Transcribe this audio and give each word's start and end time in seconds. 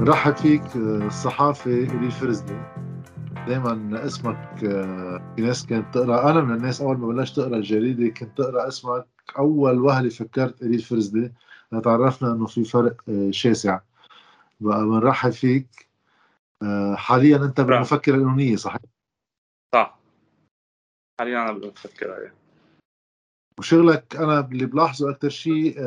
نرحب 0.00 0.36
فيك 0.36 0.62
آه، 0.62 1.06
الصحافي 1.06 1.84
إلي 1.84 2.06
الفرزلي 2.06 2.74
دائما 3.46 4.06
اسمك 4.06 4.64
آه، 4.64 5.34
في 5.36 5.42
ناس 5.42 5.66
كانت 5.66 5.94
تقرأ 5.94 6.30
أنا 6.30 6.40
من 6.40 6.54
الناس 6.56 6.80
أول 6.80 6.96
ما 6.98 7.06
بلشت 7.06 7.38
اقرا 7.38 7.56
الجريدة 7.56 8.08
كنت 8.08 8.38
تقرأ 8.38 8.68
اسمك. 8.68 9.06
أول 9.38 9.78
وهلة 9.78 10.08
فكرت 10.08 10.62
إلي 10.62 10.76
الفرزلي 10.76 11.32
تعرفنا 11.84 12.32
إنه 12.32 12.46
في 12.46 12.64
فرق 12.64 12.96
آه، 13.08 13.30
شاسع. 13.30 13.80
بقى 14.60 14.84
بنرحب 14.84 15.30
فيك 15.30 15.88
حاليا 16.94 17.36
أنت 17.36 17.60
بالمفكرة 17.60 18.14
القانونيه 18.14 18.56
صحيح؟ 18.56 18.80
صح. 19.74 19.98
حاليا 21.20 21.42
أنا 21.42 21.52
بالمفكرة 21.52 22.32
وشغلك 23.58 24.16
أنا 24.16 24.40
اللي 24.40 24.66
بلاحظه 24.66 25.10
أكثر 25.10 25.28
شيء 25.28 25.80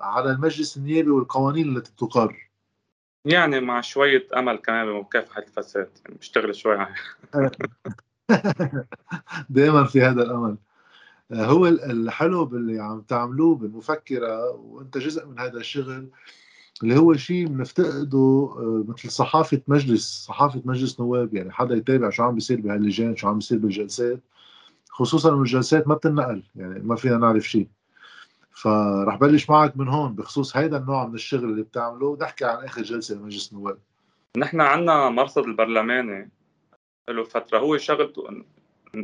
على 0.00 0.30
المجلس 0.30 0.76
النيابي 0.76 1.10
والقوانين 1.10 1.76
التي 1.76 1.92
تقر. 1.98 2.45
يعني 3.26 3.60
مع 3.60 3.80
شوية 3.80 4.26
أمل 4.36 4.56
كمان 4.56 4.86
بمكافحة 4.86 5.42
الفساد 5.42 5.88
يعني 6.04 6.18
بشتغل 6.18 6.54
شوي 6.54 6.78
دائما 9.50 9.84
في 9.84 10.02
هذا 10.02 10.22
الأمل. 10.22 10.56
هو 11.32 11.66
الحلو 11.66 12.44
باللي 12.44 12.80
عم 12.80 13.00
تعملوه 13.00 13.54
بالمفكرة 13.54 14.50
وأنت 14.50 14.98
جزء 14.98 15.26
من 15.26 15.38
هذا 15.38 15.58
الشغل 15.58 16.08
اللي 16.82 16.98
هو 16.98 17.14
شيء 17.14 17.46
بنفتقده 17.46 18.54
آه، 18.58 18.84
مثل 18.88 19.10
صحافة 19.10 19.62
مجلس 19.68 20.24
صحافة 20.26 20.62
مجلس 20.64 21.00
نواب. 21.00 21.34
يعني 21.34 21.52
حدا 21.52 21.74
يتابع 21.74 22.10
شو 22.10 22.22
عم 22.22 22.34
بيصير 22.34 22.60
بهاللجان 22.60 23.16
شو 23.16 23.28
عم 23.28 23.34
بيصير 23.34 23.58
بالجلسات. 23.58 24.20
خصوصا 24.90 25.34
الجلسات 25.34 25.88
ما 25.88 25.94
بتنقل 25.94 26.42
يعني 26.56 26.80
ما 26.80 26.96
فينا 26.96 27.18
نعرف 27.18 27.48
شيء. 27.48 27.68
فرح 28.56 29.16
بلش 29.16 29.50
معك 29.50 29.76
من 29.76 29.88
هون 29.88 30.14
بخصوص 30.14 30.56
هيدا 30.56 30.76
النوع 30.76 31.06
من 31.06 31.14
الشغل 31.14 31.44
اللي 31.44 31.62
بتعمله. 31.62 32.18
نحكي 32.20 32.44
عن 32.44 32.64
آخر 32.64 32.82
جلسة 32.82 33.14
لمجلس 33.14 33.52
النواب. 33.52 33.78
نحن 34.36 34.60
عندنا 34.60 35.10
مرصد 35.10 35.44
البرلماني. 35.44 36.30
له 37.08 37.24
فترة 37.24 37.58
هو 37.58 37.76
شغلته 37.76 38.44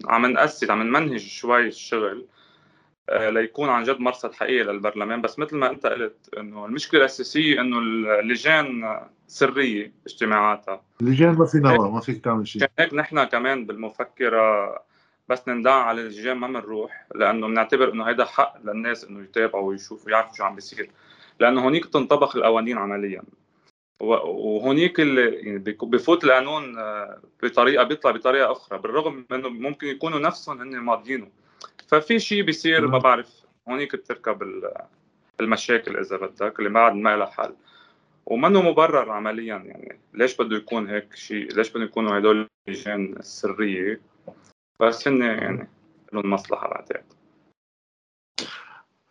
عم 0.05 0.27
نأسس 0.27 0.71
عم 0.71 0.83
نمنهج 0.83 1.21
شوي 1.21 1.67
الشغل 1.67 2.27
آه، 3.09 3.31
ليكون 3.31 3.69
عن 3.69 3.83
جد 3.83 4.01
مرصد 4.01 4.33
حقيقي 4.33 4.65
للبرلمان. 4.65 5.23
بس 5.23 5.39
مثل 5.39 5.57
ما 5.57 5.71
أنت 5.71 5.87
قلت 5.87 6.35
إنه 6.39 6.67
المشكلة 6.67 7.01
الأساسية 7.01 7.61
إنه 7.61 7.79
اللجان 7.79 9.01
سرية 9.27 9.93
اجتماعاتها. 10.07 10.83
اللجان 11.01 11.35
ما 11.35 11.47
في 11.47 11.59
نوى 11.59 11.91
ما 11.91 12.01
فيك 12.01 12.25
تعمل 12.25 12.49
شيء. 12.49 12.63
هيك 12.79 12.95
نحن 12.95 13.25
كمان 13.25 13.67
بالمفكرة 13.67 14.79
بس 15.29 15.49
نندع 15.49 15.75
على 15.75 16.01
اللجان 16.01 16.37
ما 16.37 16.47
بنروح 16.47 17.07
لأنه 17.15 17.47
بنعتبر 17.47 17.93
إنه 17.93 18.05
هيدا 18.05 18.25
حق 18.25 18.57
للناس 18.65 19.05
إنه 19.05 19.23
يتابعوا 19.23 19.69
ويشوفوا 19.69 20.07
ويعرفوا 20.07 20.35
شو 20.35 20.45
عم 20.45 20.55
بيصير. 20.55 20.91
لأنه 21.41 21.65
هونيك 21.65 21.87
تنطبق 21.87 22.37
القوانين 22.37 22.79
عمليا. 22.79 23.23
وهونيك 24.01 25.01
اللي 25.01 25.35
يعني 25.35 25.59
بفوت 25.83 26.25
القانون 26.25 26.79
آه، 26.79 27.21
بطريقة 27.43 27.85
بيطلع 27.85 28.11
بطريقة 28.11 28.53
أخرى 28.53 28.79
بالرغم 28.79 29.27
إنه 29.33 29.49
ممكن 29.49 29.87
يكونوا 29.87 30.19
نفسهم 30.19 30.61
هن 30.61 30.79
ماضيينه. 30.79 31.29
ففي 31.89 32.19
شيء 32.19 32.43
بيصير 32.43 32.87
ما 32.87 32.99
بعرف 32.99 33.43
هونيك 33.69 33.97
بتركب 33.97 34.63
المشاكل 35.41 35.97
إذا 35.97 36.17
بدك 36.17 36.59
اللي 36.59 36.71
بعد 36.71 36.95
ما 36.95 37.17
لها 37.17 37.27
حل. 37.27 37.55
ومنه 38.27 38.63
مبرر 38.63 39.11
عمليا 39.11 39.57
يعني. 39.57 39.99
ليش 40.15 40.37
بده 40.37 40.57
يكون 40.57 40.91
هيك 40.91 41.15
شيء 41.15 41.53
ليش 41.53 41.71
بده 41.71 41.85
يكونوا 41.85 42.19
هدول 42.19 42.49
اللجان 42.69 43.15
السريه 43.19 44.01
بس 44.83 45.09
هن 45.09 45.23
يعني 45.23 45.69
لهم 46.13 46.31
مصلحة 46.31 46.69
بعتقد 46.69 47.05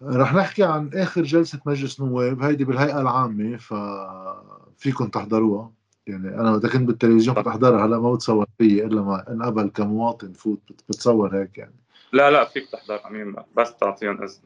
رح 0.04 0.34
نحكي 0.34 0.64
عن 0.64 0.90
آخر 0.94 1.24
جلسة 1.24 1.62
مجلس 1.66 2.02
نواب 2.02 2.42
هيدي 2.42 2.66
بالهيئة 2.66 3.02
العامة 3.02 3.58
ففيكم 3.58 5.08
تحضروها. 5.08 5.72
يعني 6.08 6.28
أنا 6.28 6.52
وقت 6.52 6.66
كنت 6.66 6.88
بالتلفزيون 6.88 7.36
كنت 7.36 7.48
احضرها 7.48 7.86
هلا 7.86 8.00
ما 8.00 8.14
بتصور 8.14 8.46
فيي 8.58 8.86
إلا 8.86 9.02
ما 9.02 9.32
انقبل 9.32 9.70
كمواطن 9.70 10.34
فوت 10.34 10.72
بتصور 10.90 11.42
هيك 11.42 11.58
يعني. 11.58 11.76
لا 12.14 12.32
لا 12.32 12.46
فيك 12.46 12.70
تحضر 12.70 13.08
امين 13.08 13.36
بس 13.58 13.76
تعطيهم 13.76 14.24
إذن. 14.24 14.44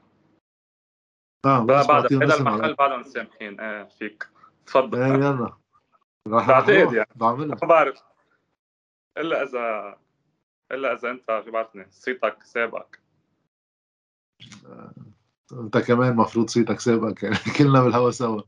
آه 1.45 1.65
بس 1.65 1.87
بعد 1.87 2.13
هذا 2.13 2.35
المحل 2.35 2.73
بعدهم 2.73 3.03
سامحين. 3.03 3.59
إيه 3.59 3.83
فيك. 3.83 4.27
تفضل. 4.65 5.01
إيه 5.01 5.13
يلا. 5.13 5.53
رح 6.27 6.47
بعتقد 6.47 6.93
يعني. 6.93 7.09
ما 7.21 7.67
بعرف. 7.67 8.03
إلا 9.17 9.43
إذا 9.43 9.97
إلا 10.71 10.93
إذا 10.93 11.11
أنت 11.11 11.43
بعرفني 11.47 11.85
صيتك 11.91 12.43
سابقك. 12.43 12.99
أنت 15.53 15.77
كمان 15.77 16.15
مفروض 16.15 16.49
صيتك 16.49 16.79
سابقك 16.79 17.23
يعني 17.23 17.35
كلنا 17.57 17.83
بالهوا 17.83 18.11
سوا. 18.11 18.41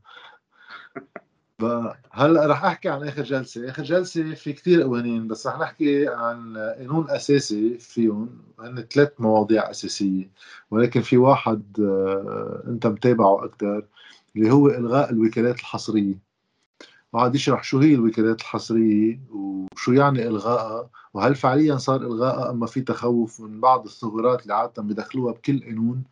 هلا 2.12 2.46
رح 2.46 2.64
أحكي 2.64 2.88
عن 2.88 3.08
آخر 3.08 3.22
جلسة، 3.22 3.70
آخر 3.70 3.82
جلسة 3.82 4.34
في 4.34 4.52
كثير 4.52 4.82
قوانين 4.82 5.28
بس 5.28 5.46
رح 5.46 5.58
نحكي 5.58 6.08
عن 6.08 6.56
قانون 6.56 7.10
أساسي 7.10 7.78
فيهم. 7.78 8.42
هن 8.60 8.80
ثلاث 8.82 9.12
مواضيع 9.18 9.70
أساسية 9.70 10.30
ولكن 10.70 11.00
في 11.00 11.16
واحد 11.16 11.80
آه، 11.80 12.62
أنت 12.66 12.86
متابعه 12.86 13.44
أكثر 13.44 13.86
اللي 14.36 14.50
هو 14.50 14.68
إلغاء 14.68 15.10
الوكالات 15.10 15.60
الحصرية. 15.60 16.27
وقعد 17.12 17.34
يشرح 17.34 17.64
شو 17.64 17.78
هي 17.78 17.94
الوكالات 17.94 18.40
الحصرية 18.40 19.20
وشو 19.30 19.92
يعني 19.92 20.26
الغائها 20.26 20.90
وهل 21.14 21.34
فعليا 21.34 21.76
صار 21.76 22.00
الغائها 22.00 22.50
اما 22.50 22.66
في 22.66 22.80
تخوف 22.80 23.40
من 23.40 23.60
بعض 23.60 23.84
الثغرات 23.84 24.42
اللي 24.42 24.54
عادة 24.54 24.82
بدخلوها 24.82 25.32
بكل 25.32 25.60
قانون؟ 25.60 26.04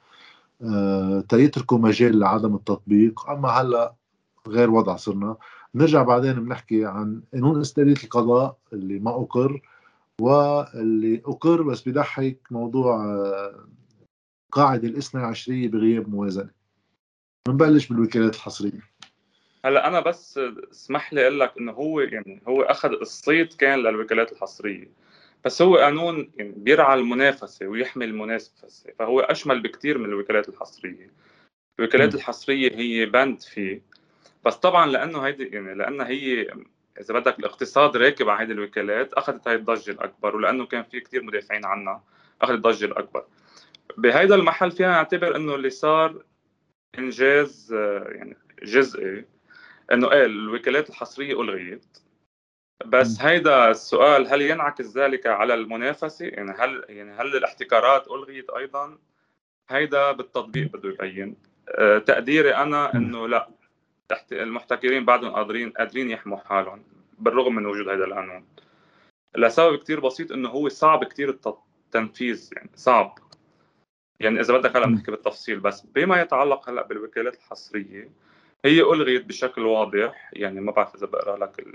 آه 0.62 1.20
تيتركوا 1.20 1.78
مجال 1.78 2.18
لعدم 2.18 2.54
التطبيق. 2.54 3.30
أما 3.30 3.48
هلأ 3.48 3.94
غير 4.48 4.70
وضع 4.70 4.96
صرنا. 4.96 5.36
نرجع 5.74 6.02
بعدين 6.02 6.32
بنحكي 6.32 6.84
عن 6.84 7.22
قانون 7.32 7.60
استقلالية 7.60 8.04
القضاء 8.04 8.56
اللي 8.72 8.98
ما 8.98 9.10
أقر 9.10 9.62
واللي 10.20 11.22
أقر 11.26 11.62
بس 11.62 11.88
بضحك 11.88 12.38
موضوع 12.50 13.04
آه 13.04 13.66
قاعدة 14.52 14.88
الإثنى 14.88 15.22
عشرية 15.22 15.68
بغياب 15.68 16.08
موازنة. 16.08 16.50
بنبلش 17.48 17.86
بالوكالات 17.86 18.34
الحصرية. 18.34 18.95
هلا 19.66 19.88
أنا 19.88 20.00
بس 20.00 20.38
اسمح 20.72 21.12
لي 21.12 21.22
أقول 21.22 21.40
لك 21.40 21.52
إنه 21.58 21.72
هو 21.72 22.00
يعني 22.00 22.42
هو 22.48 22.62
أخذ 22.62 22.90
الصيت 22.90 23.54
كان 23.54 23.78
للوكالات 23.78 24.32
الحصرية 24.32 24.90
بس 25.44 25.62
هو 25.62 25.76
قانون 25.76 26.30
يعني 26.36 26.52
بيرعى 26.56 26.98
المنافسة 26.98 27.66
ويحمي 27.66 28.04
المنافسة 28.04 28.92
فهو 28.98 29.20
أشمل 29.20 29.62
بكثير 29.62 29.98
من 29.98 30.04
الوكالات 30.04 30.48
الحصرية. 30.48 31.10
الوكالات 31.78 32.14
م. 32.14 32.16
الحصرية 32.16 32.76
هي 32.76 33.06
بند 33.06 33.40
فيه 33.40 33.82
بس 34.44 34.54
طبعا 34.54 34.86
لأنه 34.86 35.20
هيدي 35.20 35.44
يعني 35.44 35.74
لانها 35.74 36.08
هي 36.08 36.50
إذا 37.00 37.14
بدك 37.14 37.38
الاقتصاد 37.38 37.96
راكب 37.96 38.28
على 38.28 38.40
هيدي 38.42 38.52
الوكالات 38.52 39.12
أخذت 39.12 39.48
هاي 39.48 39.54
الضجة 39.54 39.90
الأكبر 39.90 40.36
ولأنه 40.36 40.66
كان 40.66 40.82
في 40.82 41.00
كثير 41.00 41.22
مدافعين 41.22 41.64
عنها 41.64 42.04
أخذت 42.42 42.56
الضجة 42.56 42.84
الأكبر. 42.84 43.24
بهيدا 43.98 44.34
المحل 44.34 44.70
فينا 44.70 44.88
نعتبر 44.88 45.36
إنه 45.36 45.54
اللي 45.54 45.70
صار 45.70 46.24
إنجاز 46.98 47.72
يعني 48.08 48.36
جزئي. 48.62 49.35
إنه 49.92 50.12
إيه 50.12 50.24
الوكالات 50.24 50.90
الحصرية 50.90 51.40
ألغيت. 51.40 51.98
بس 52.86 53.20
هيدا 53.20 53.70
السؤال 53.70 54.26
هل 54.26 54.42
ينعكس 54.42 54.96
ذلك 54.96 55.26
على 55.26 55.54
المنافسة؟ 55.54 56.26
يعني 56.26 56.50
هل 56.50 56.84
يعني 56.88 57.12
هل 57.12 57.36
الاحتكارات 57.36 58.08
ألغيت 58.08 58.50
أيضا؟ 58.50 58.98
هيدا 59.68 60.12
بالتطبيق 60.12 60.76
بده 60.76 60.88
يبين. 60.88 61.36
أه 61.68 61.98
تقديري 61.98 62.54
أنا 62.54 62.94
إنه 62.94 63.28
لا. 63.28 63.48
المحتكرين 64.32 65.04
بعدهم 65.04 65.30
قادرين 65.30 65.70
قادرين 65.70 66.10
يحموا 66.10 66.38
حالهم 66.38 66.84
بالرغم 67.18 67.54
من 67.54 67.66
وجود 67.66 67.88
هذا 67.88 68.04
القانون. 68.04 68.46
لسبب 69.36 69.78
كتير 69.78 70.00
بسيط 70.00 70.32
إنه 70.32 70.48
هو 70.48 70.68
صعب 70.68 71.04
كتير 71.04 71.38
التنفيذ 71.46 72.50
يعني 72.52 72.70
صعب. 72.74 73.18
يعني 74.20 74.40
إذا 74.40 74.56
بدك 74.58 74.76
هلأ 74.76 74.86
بنحكي 74.86 75.10
بالتفصيل 75.10 75.60
بس 75.60 75.80
بما 75.80 76.20
يتعلق 76.20 76.68
هلأ 76.68 76.82
بالوكالات 76.82 77.34
الحصرية 77.34 78.10
هي 78.66 78.80
ألغيت 78.80 79.24
بشكل 79.24 79.66
واضح 79.66 80.30
يعني 80.32 80.60
ما 80.60 80.72
بعرف 80.72 80.94
إذا 80.94 81.06
بقرأ 81.06 81.36
لك 81.36 81.66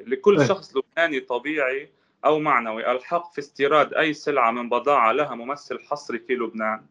لكل 0.00 0.46
شخص 0.46 0.76
لبناني 0.76 1.20
طبيعي 1.20 1.90
أو 2.24 2.38
معنوي 2.38 2.92
ألحق 2.92 3.32
في 3.32 3.38
استيراد 3.38 3.94
أي 3.94 4.12
سلعة 4.12 4.50
من 4.50 4.68
بضاعة 4.68 5.12
لها 5.12 5.34
ممثل 5.34 5.78
حصري 5.78 6.18
في 6.18 6.34
لبنان 6.34 6.86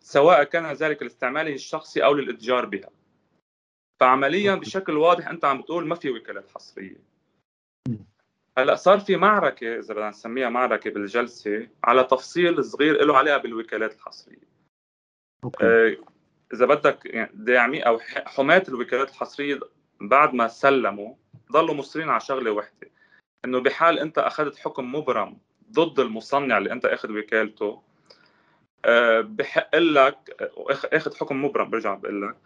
سواء 0.00 0.44
كان 0.44 0.72
ذلك 0.72 1.02
لاستعماله 1.02 1.54
الشخصي 1.54 2.04
أو 2.04 2.14
للإتجار 2.14 2.66
بها. 2.66 2.90
فعمليا 4.00 4.54
بشكل 4.54 4.96
واضح 4.96 5.28
أنت 5.28 5.44
عم 5.44 5.60
بتقول 5.60 5.86
ما 5.86 5.94
في 5.94 6.10
وكالات 6.10 6.50
حصرية. 6.50 6.96
هلأ 8.58 8.74
صار 8.74 9.00
في 9.00 9.16
معركة 9.16 9.78
إذا 9.78 9.94
بدنا 9.94 10.08
نسميها 10.08 10.48
معركة 10.48 10.90
بالجلسة 10.90 11.68
على 11.84 12.04
تفصيل 12.04 12.64
صغير 12.64 13.04
له 13.04 13.18
علاقة 13.18 13.38
بالوكالات 13.38 13.94
الحصرية. 13.94 14.48
أوكي. 15.44 15.98
إذا 16.52 16.66
بدك 16.66 17.28
داعمي 17.34 17.80
أو 17.80 18.00
حماة 18.26 18.62
الوكالات 18.68 19.10
الحصرية 19.10 19.60
بعد 20.00 20.34
ما 20.34 20.48
سلموا 20.48 21.14
ضلوا 21.52 21.74
مصرين 21.74 22.08
على 22.08 22.20
شغلة 22.20 22.50
وحدة. 22.50 22.90
إنه 23.44 23.60
بحال 23.60 23.98
أنت 23.98 24.18
أخذت 24.18 24.56
حكم 24.56 24.94
مبرم 24.94 25.38
ضد 25.72 26.00
المصنع 26.00 26.58
اللي 26.58 26.72
أنت 26.72 26.84
أخذ 26.84 27.18
وكالته 27.18 27.82
آه، 28.84 29.20
بحق 29.20 29.76
لك 29.76 30.36
اخذ 30.92 31.16
حكم 31.16 31.44
مبرم 31.44 31.70
برجع 31.70 31.94
بقول 31.94 32.22
لك 32.22 32.36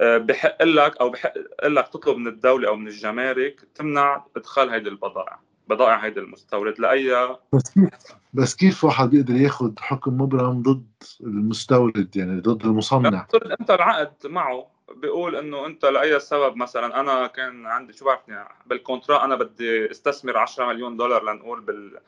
آه، 0.00 0.18
بحق 0.18 0.62
لك 0.62 0.96
أو 0.96 1.10
بحق 1.10 1.32
لك 1.64 1.88
تطلب 1.88 2.16
من 2.16 2.26
الدولة 2.26 2.68
أو 2.68 2.76
من 2.76 2.86
الجمارك 2.88 3.60
تمنع 3.74 4.24
إدخال 4.36 4.70
هيدي 4.70 4.88
البضائع. 4.88 5.40
بضائع 5.70 5.96
هيدي 5.96 6.20
المستورد 6.20 6.80
لأي 6.80 7.36
بس 7.52 7.70
كيف 7.74 7.88
بس 8.32 8.54
كيف 8.54 8.84
واحد 8.84 9.10
بيقدر 9.10 9.34
ياخذ 9.34 9.72
حكم 9.78 10.20
مبرم 10.20 10.62
ضد 10.62 11.02
المستورد 11.20 12.16
يعني 12.16 12.40
ضد 12.40 12.64
المصنع؟ 12.64 13.26
أنت 13.60 13.70
العقد 13.70 14.26
معه 14.26 14.70
بيقول 14.96 15.36
إنه 15.36 15.66
أنت 15.66 15.84
لأي 15.84 16.20
سبب 16.20 16.56
مثلا 16.56 17.00
أنا 17.00 17.26
كان 17.26 17.66
عندي 17.66 17.92
شو 17.92 18.04
بعرفني 18.04 18.44
بالكونترا 18.66 19.24
أنا 19.24 19.36
بدي 19.36 19.90
استثمر 19.90 20.38
10 20.38 20.66
مليون 20.66 20.96
دولار 20.96 21.32
لنقول 21.32 21.60
بال 21.60 22.00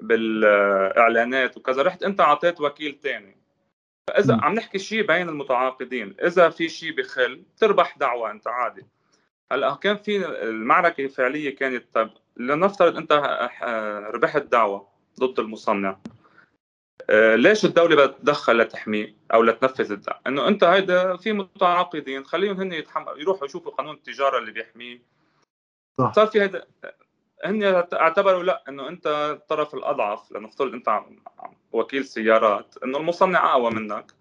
بالإعلانات 0.00 1.56
وكذا 1.56 1.82
رحت 1.82 2.02
أنت 2.02 2.20
أعطيت 2.20 2.60
وكيل 2.60 2.98
ثاني 3.02 3.36
فإذا. 4.08 4.38
عم 4.42 4.54
نحكي 4.54 4.78
شيء 4.78 5.06
بين 5.06 5.28
المتعاقدين 5.28 6.14
إذا 6.22 6.50
في 6.50 6.68
شيء 6.68 6.96
بخل 6.96 7.42
تربح 7.56 7.98
دعوة 7.98 8.30
أنت 8.30 8.48
عادي. 8.48 8.86
هلأ 9.52 9.74
كان 9.74 9.96
في 9.96 10.26
المعركة 10.26 11.04
الفعلية 11.04 11.56
كانت 11.56 11.84
طب 11.94 12.10
لنفترض 12.40 12.96
أنت 12.96 13.12
ربحت 14.14 14.42
دعوة 14.42 14.88
ضد 15.20 15.38
المصنع 15.40 15.98
آه، 17.10 17.34
ليش 17.34 17.64
الدولة 17.64 17.94
بدها 17.94 18.06
تتدخل 18.06 18.58
لتحميه 18.58 19.16
أو 19.34 19.42
لتنفذ 19.42 19.92
الدعوة؟ 19.92 20.20
إنه 20.26 20.48
أنت 20.48 20.64
هيدا 20.64 21.16
في 21.16 21.32
متعاقدين 21.32 22.24
خليهم 22.24 22.60
هن 22.60 22.72
يتحمل 22.72 23.20
يروحوا 23.20 23.46
يشوفوا 23.46 23.72
قانون 23.72 23.94
التجارة 23.94 24.38
اللي 24.38 24.52
بيحميه 24.52 25.02
صح. 25.98 26.12
صار 26.14 26.26
في 26.26 26.40
هيدا 26.40 26.66
هن 27.44 27.62
اعتبروا 27.92 28.42
لا 28.42 28.64
إنه 28.68 28.88
أنت 28.88 29.06
الطرف 29.06 29.74
الأضعف 29.74 30.32
لنفترض 30.32 30.74
أنت 30.74 31.00
وكيل 31.72 32.04
سيارات 32.04 32.74
إنه 32.84 32.98
المصنع 32.98 33.52
أقوى 33.52 33.70
منك 33.70 34.12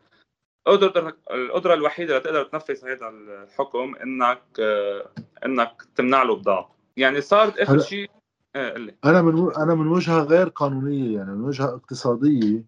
قدرتك 0.65 1.17
القدرة 1.31 1.73
الوحيدة 1.73 2.17
اللي 2.17 2.23
تقدر 2.23 2.43
تنفذ 2.43 2.89
هذا 2.89 3.09
الحكم 3.09 3.95
إنك 3.95 4.43
إنك 5.45 5.83
تمنع 5.95 6.23
له 6.23 6.35
بضاعته 6.35 6.78
يعني 6.99 7.21
صارت 7.21 7.57
آخر 7.57 7.79
شيء 7.79 8.09
إيه 8.55 8.97
أنا 9.05 9.21
من 9.21 9.55
أنا 9.55 9.75
من 9.75 9.87
وجهة 9.87 10.23
غير 10.23 10.49
قانونية 10.49 11.17
يعني 11.17 11.31
من 11.31 11.43
وجهة 11.43 11.75
اقتصادية 11.75 12.63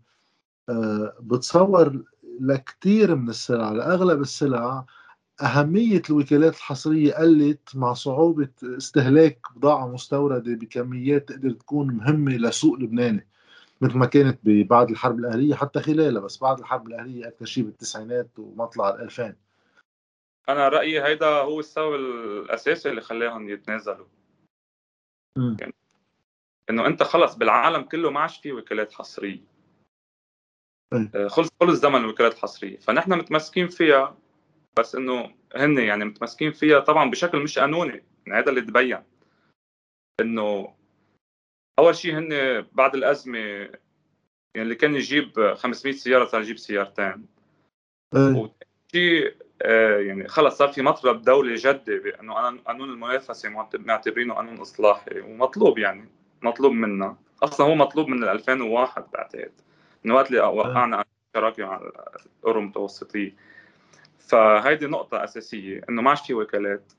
آه، 0.70 1.16
بتصور 1.20 2.02
لكثير 2.40 3.16
من 3.16 3.30
السلع 3.30 3.72
لأغلب 3.72 4.22
السلع 4.22 4.86
أهمية 5.42 6.02
الوكالات 6.10 6.56
الحصرية 6.56 7.14
قلت 7.14 7.76
مع 7.76 7.94
صعوبة 7.94 8.50
استهلاك 8.64 9.40
بضاعة 9.56 9.88
مستوردة 9.88 10.56
بكميات 10.56 11.30
تقدر 11.30 11.52
تكون 11.52 11.88
مهمة 11.88 12.32
لسوق 12.32 12.80
لبناني 12.80 13.28
مثل 13.82 13.98
ما 13.98 14.06
كانت 14.06 14.40
بعد 14.46 14.90
الحرب 14.90 15.20
الأهلية 15.20 15.56
حتى 15.56 15.80
خلالها 15.80 16.22
بس 16.22 16.38
بعد 16.38 16.60
الحرب 16.60 16.88
الأهلية 16.88 17.28
أكثر 17.28 17.46
شيء 17.46 17.64
بالتسعينات 17.64 18.40
ومطلع 18.40 18.90
الألفين. 18.90 19.36
أنا 20.50 20.70
رأيي 20.70 21.04
هيدا 21.04 21.28
هو 21.28 21.60
السبب 21.60 21.96
الأساسي 21.96 22.90
اللي 22.90 23.02
خلاهم 23.02 23.50
يتنازلوا. 23.50 24.06
يعني 25.38 25.74
إنه 26.70 26.88
أنت 26.88 27.04
خلص 27.04 27.36
بالعالم 27.36 27.82
كله 27.82 28.12
ما 28.12 28.20
عادش 28.20 28.38
في 28.38 28.52
وكالات 28.52 28.94
حصرية. 28.94 29.40
آه، 30.94 31.28
خلص 31.28 31.50
خلص 31.62 31.80
زمن 31.80 31.96
الوكالات 31.96 32.34
الحصرية 32.34 32.78
فنحن 32.78 33.14
متمسكين 33.14 33.68
فيها 33.68 34.18
بس 34.80 34.96
إنه 34.96 35.36
هن 35.56 35.78
يعني 35.78 36.06
متمسكين 36.06 36.52
فيها 36.52 36.80
طبعا 36.80 37.10
بشكل 37.10 37.44
مش 37.44 37.60
قانوني 37.60 38.04
يعني 38.28 38.40
هذا 38.40 38.50
اللي 38.50 38.62
تبين. 38.62 39.04
إنه 40.22 40.76
أول 41.80 41.96
شيء 41.96 42.18
هن 42.18 42.62
بعد 42.72 42.96
الأزمة 42.96 43.40
يعني 43.40 43.72
اللي 44.56 44.76
كان 44.76 44.96
يجيب 44.96 45.54
500 45.54 45.94
سيارة 45.94 46.26
صار 46.26 46.42
يجيب 46.42 46.58
سيارتين. 46.58 47.28
وشيء 48.16 49.28
آه 49.28 49.36
يعني 50.00 50.28
خلص 50.28 50.58
صار 50.58 50.68
في 50.68 50.82
مطلب 50.82 51.22
دولي 51.22 51.56
جدي 51.56 52.00
بأنه 52.00 52.34
قانون 52.34 52.90
المنافسة 52.90 53.50
معتبرينه 53.74 54.34
قانون 54.34 54.58
إصلاحي 54.58 55.20
ومطلوب 55.20 55.78
يعني 55.78 56.10
مطلوب 56.42 56.72
منا. 56.72 57.16
أصلا 57.44 57.68
هو 57.68 57.76
مطلوب 57.76 58.08
من 58.08 58.24
2001 58.24 59.06
بعتقد. 59.14 59.52
من 60.04 60.12
وقت 60.12 60.28
اللي 60.28 60.42
وقعنا 60.42 61.06
شراكه 61.36 61.66
مع 61.66 61.82
الاورو 62.40 62.60
المتوسطيه 62.60 63.36
فهيدي 64.20 64.88
نقطة 64.88 65.24
أساسية 65.24 65.82
إنه 65.90 66.02
ما 66.02 66.10
عادش 66.10 66.22
في 66.22 66.34
وكالات. 66.34 66.92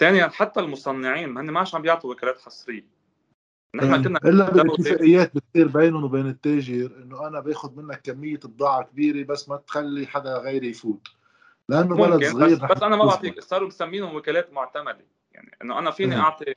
ثانيا 0.00 0.28
حتى 0.28 0.60
المصنعين 0.60 1.38
هن 1.38 1.50
ما 1.50 1.58
عادش 1.58 1.74
عم 1.74 1.82
بيعطوا 1.82 2.12
وكالات 2.12 2.40
حصرية. 2.40 2.84
نحن 3.74 4.02
كنا 4.02 4.18
إلا 4.24 4.50
بالاتفاقيات 4.50 5.32
بتصير 5.34 5.68
بينهم 5.68 6.04
وبين 6.04 6.26
التاجر 6.26 6.90
إنه 7.02 7.26
أنا 7.26 7.40
باخذ 7.40 7.76
منك 7.76 8.00
كمية 8.02 8.40
بضاعه 8.44 8.82
كبيرة 8.82 9.26
بس 9.26 9.48
ما 9.48 9.56
تخلي 9.56 10.06
حدا 10.06 10.38
غيري 10.38 10.68
يفوت. 10.68 11.08
لأنه 11.68 11.96
بلد 11.96 12.24
صغير 12.24 12.56
بس, 12.56 12.70
بس 12.76 12.82
أنا 12.82 12.96
ما 12.96 13.04
بعطيك 13.04 13.40
صاروا 13.40 13.68
مسمينهم 13.68 14.16
وكالات 14.16 14.52
معتمدة. 14.52 15.06
يعني 15.32 15.56
إنه 15.62 15.78
أنا 15.78 15.90
فيني 15.90 16.16
أعطي 16.16 16.54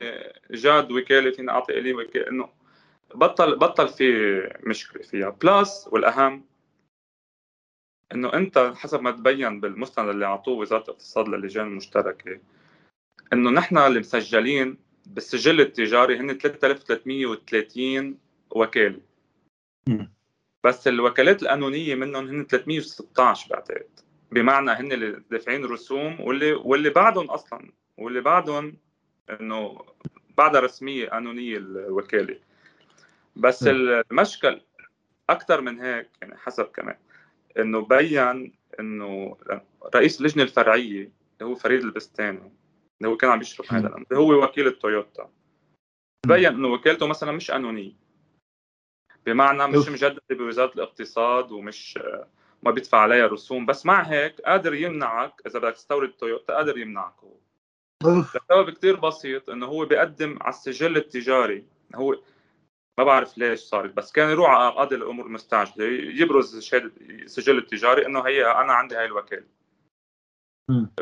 جاد 0.50 0.92
وكالة 0.92 1.30
فيني 1.30 1.50
أعطي 1.50 1.78
إلي 1.78 1.94
وكالة. 1.94 2.28
إنه 2.28 2.48
بطل 3.14 3.56
بطل 3.56 3.88
في 3.88 4.06
مشكلة 4.66 5.02
فيها. 5.02 5.28
بلس 5.28 5.88
والأهم 5.92 6.44
إنه 8.12 8.32
أنت 8.34 8.72
حسب 8.76 9.02
ما 9.02 9.10
تبين 9.10 9.60
بالمستند 9.60 10.08
اللي 10.08 10.26
أعطوه 10.26 10.58
وزارة 10.58 10.82
الاقتصاد 10.82 11.28
للجان 11.28 11.66
المشتركة 11.66 12.40
إنه 13.32 13.50
نحن 13.50 13.78
اللي 13.78 14.00
مسجلين 14.00 14.78
بالسجل 15.06 15.60
التجاري 15.60 16.18
هن 16.18 16.38
3330 16.38 18.18
وكالة. 18.50 19.00
بس 20.64 20.88
الوكالات 20.88 21.42
القانونية 21.42 21.94
منهم 21.94 22.28
هن 22.28 22.46
316 22.46 23.50
بعتقد. 23.50 24.00
بمعنى 24.32 24.70
هن 24.70 24.92
اللي 24.92 25.22
دافعين 25.30 25.64
رسوم 25.64 26.20
واللي 26.20 26.52
واللي 26.52 26.90
بعدهم 26.90 27.30
أصلا 27.30 27.72
واللي 27.96 28.20
بعدهم 28.20 28.76
إنه 29.30 29.84
بعدها 30.38 30.60
رسمية 30.60 31.08
قانونية 31.08 31.56
الوكالة. 31.56 32.38
بس 33.36 33.64
المشكل 33.66 34.60
أكثر 35.30 35.60
من 35.60 35.80
هيك 35.80 36.08
يعني 36.22 36.36
حسب 36.36 36.64
كمان 36.64 36.96
إنه 37.58 37.80
بين 37.80 38.52
إنه 38.80 39.36
رئيس 39.94 40.20
اللجنة 40.20 40.42
الفرعية 40.42 41.00
اللي 41.00 41.50
هو 41.50 41.54
فريد 41.54 41.80
البستاني 41.80 42.52
اللي 43.00 43.12
هو 43.12 43.16
كان 43.16 43.30
عم 43.30 43.40
يشرف 43.40 43.72
هذا 43.72 43.88
الأمر 43.88 44.06
هو 44.12 44.44
وكيل 44.44 44.66
التويوتا 44.66 45.30
بين 46.26 46.46
إنه 46.46 46.68
وكالته 46.68 47.06
مثلا 47.06 47.32
مش 47.32 47.50
قانونية. 47.50 47.92
بمعنى 49.26 49.66
مش 49.66 49.88
مجددة 49.88 50.22
بوزارة 50.30 50.74
الاقتصاد 50.74 51.52
ومش 51.52 51.98
ما 52.62 52.70
بيدفع 52.70 52.98
عليها 52.98 53.26
رسوم 53.26 53.66
بس 53.66 53.86
مع 53.86 54.02
هيك 54.02 54.40
قادر 54.40 54.74
يمنعك 54.74 55.42
إذا 55.46 55.58
بدك 55.58 55.74
تستورد 55.74 56.12
تويوتا 56.12 56.54
قادر 56.54 56.78
يمنعك 56.78 57.14
هو. 57.24 57.34
لسبب 58.04 58.70
كثير 58.70 58.96
بسيط 59.00 59.50
إنه 59.50 59.66
هو 59.66 59.84
بيقدم 59.84 60.38
على 60.40 60.54
السجل 60.54 60.96
التجاري. 60.96 61.66
هو 61.94 62.16
ما 62.98 63.04
بعرف 63.04 63.38
ليش 63.38 63.60
صارت 63.60 63.92
بس 63.92 64.12
كان 64.12 64.30
يروح 64.30 64.50
على 64.50 64.74
قاضي 64.74 64.94
الأمور 64.96 65.26
المستعجله 65.26 65.84
يبرز 66.22 66.62
شهاده 66.62 66.92
السجل 67.00 67.58
التجاري 67.58 68.06
إنه 68.06 68.20
هي 68.20 68.46
أنا 68.46 68.72
عندي 68.72 68.96
هاي 68.96 69.04
الوكالة. 69.04 69.44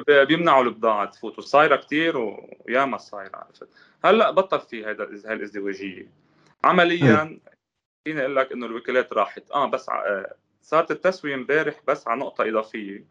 بيمنعوا 0.09 0.65
البضاعة 0.65 1.05
تفوت 1.05 1.39
وصايره 1.39 1.77
كثير 1.77 2.17
وياما 2.19 2.97
صايرة 2.97 3.37
عرفت؟ 3.37 3.69
هلأ 4.05 4.31
بطل 4.31 4.61
في 4.61 4.85
هذا 4.85 5.05
هاي 5.05 5.33
الازدواجية. 5.33 6.11
عمليا 6.65 7.41
فيني 8.05 8.21
أقول 8.21 8.37
لك 8.37 8.53
إنه 8.53 8.67
الوكالات 8.67 9.13
راحت. 9.13 9.51
آه 9.51 9.67
بس 9.67 9.89
آه 9.89 10.35
صارت 10.63 10.91
التسوية 10.91 11.35
امبارح 11.35 11.81
بس 11.89 12.09
على 12.09 12.21
نقطة 12.21 12.49
إضافية. 12.49 13.05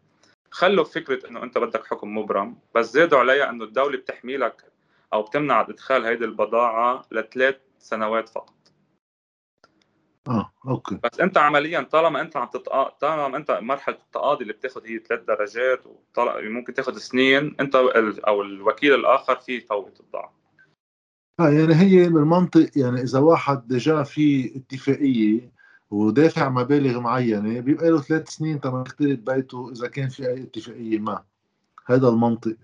خلوا 0.50 0.84
فكرة 0.84 1.28
إنه 1.28 1.42
أنت 1.42 1.58
بدك 1.58 1.86
حكم 1.86 2.18
مبرم 2.18 2.58
بس 2.74 2.92
زادوا 2.92 3.18
عليها 3.18 3.50
إنه 3.50 3.64
الدولة 3.64 3.98
بتحمي 3.98 4.36
لك 4.36 4.72
أو 5.12 5.22
بتمنع 5.22 5.60
إدخال 5.60 6.04
هيدي 6.04 6.24
البضاعة 6.24 7.02
لثلاث 7.12 7.56
سنوات 7.78 8.28
فقط. 8.28 8.54
آه 10.28 10.52
أوكي. 10.66 10.98
بس 11.02 11.20
أنت 11.20 11.38
عمليا 11.38 11.80
طالما 11.80 12.20
أنت 12.20 12.36
عم 12.36 12.48
تتقا... 12.48 12.88
طالما 12.88 13.36
أنت 13.36 13.50
مرحلة 13.50 13.96
التقاضي 13.96 14.42
اللي 14.42 14.52
بتاخذ 14.52 14.86
هي 14.86 14.98
ثلاث 14.98 15.20
درجات 15.20 15.86
وطالما 15.86 16.48
ممكن 16.48 16.74
تاخذ 16.74 16.98
سنين 16.98 17.56
أنت 17.60 17.74
أو 17.76 18.42
الوكيل 18.42 18.94
الآخر 18.94 19.36
في 19.36 19.56
يفوت 19.56 20.00
الضعف. 20.00 20.30
آه 21.40 21.48
يعني 21.48 21.74
هي 21.74 22.08
بالمنطق 22.08 22.70
يعني 22.76 23.02
إذا 23.02 23.18
واحد 23.18 23.68
جاء 23.68 24.02
في 24.02 24.56
اتفاقية 24.56 25.59
ودافع 25.90 26.48
مبالغ 26.48 27.00
معينة 27.00 27.60
بيبقى 27.60 27.90
له 27.90 28.00
ثلاث 28.00 28.28
سنين 28.28 28.60
تما 28.60 28.84
يختلط 28.86 29.20
بيته 29.30 29.70
إذا 29.72 29.88
كان 29.88 30.08
في 30.08 30.28
أي 30.28 30.42
اتفاقية 30.42 30.98
ما. 30.98 31.22
هذا 31.86 32.08
المنطق 32.08 32.56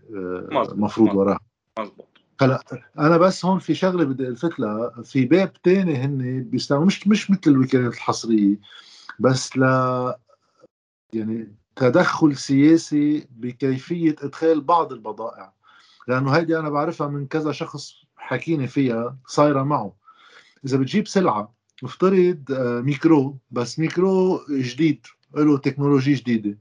المفروض 0.73 1.09
آه، 1.11 1.17
وراه 1.17 1.39
مزبوط 1.79 2.07
هلا 2.41 2.63
أنا 2.99 3.17
بس 3.17 3.45
هون 3.45 3.59
في 3.59 3.75
شغلة 3.75 4.05
بدي 4.05 4.29
الفت 4.29 4.61
لها 4.61 5.03
في 5.03 5.25
باب 5.25 5.53
تاني 5.53 5.97
هن 5.97 6.43
بيستعملوا 6.43 6.87
مش 6.87 7.09
مش 7.09 7.31
مثل 7.31 7.41
الوكالات 7.47 7.95
الحصرية 7.95 8.57
بس 9.19 9.57
ل 9.57 9.63
يعني 11.13 11.55
تدخل 11.77 12.37
سياسي 12.37 13.29
بكيفية 13.31 14.17
إدخال 14.23 14.61
بعض 14.61 14.93
البضائع. 14.93 15.53
لأنه 16.09 16.31
هيدي 16.31 16.59
أنا 16.59 16.69
بعرفها 16.71 17.09
من 17.09 17.27
كذا 17.27 17.53
شخص 17.53 17.93
حكيني 18.17 18.67
فيها 18.67 19.17
صايرة 19.27 19.63
معه. 19.63 19.97
إذا 20.65 20.79
بتجيب 20.79 21.09
سلعة 21.09 21.56
افترض 21.85 22.53
آه، 22.53 22.81
ميكرو 22.81 23.39
بس 23.51 23.79
ميكرو 23.79 24.41
جديد 24.51 25.07
له 25.35 25.59
technology 25.59 26.15
جديدة. 26.15 26.59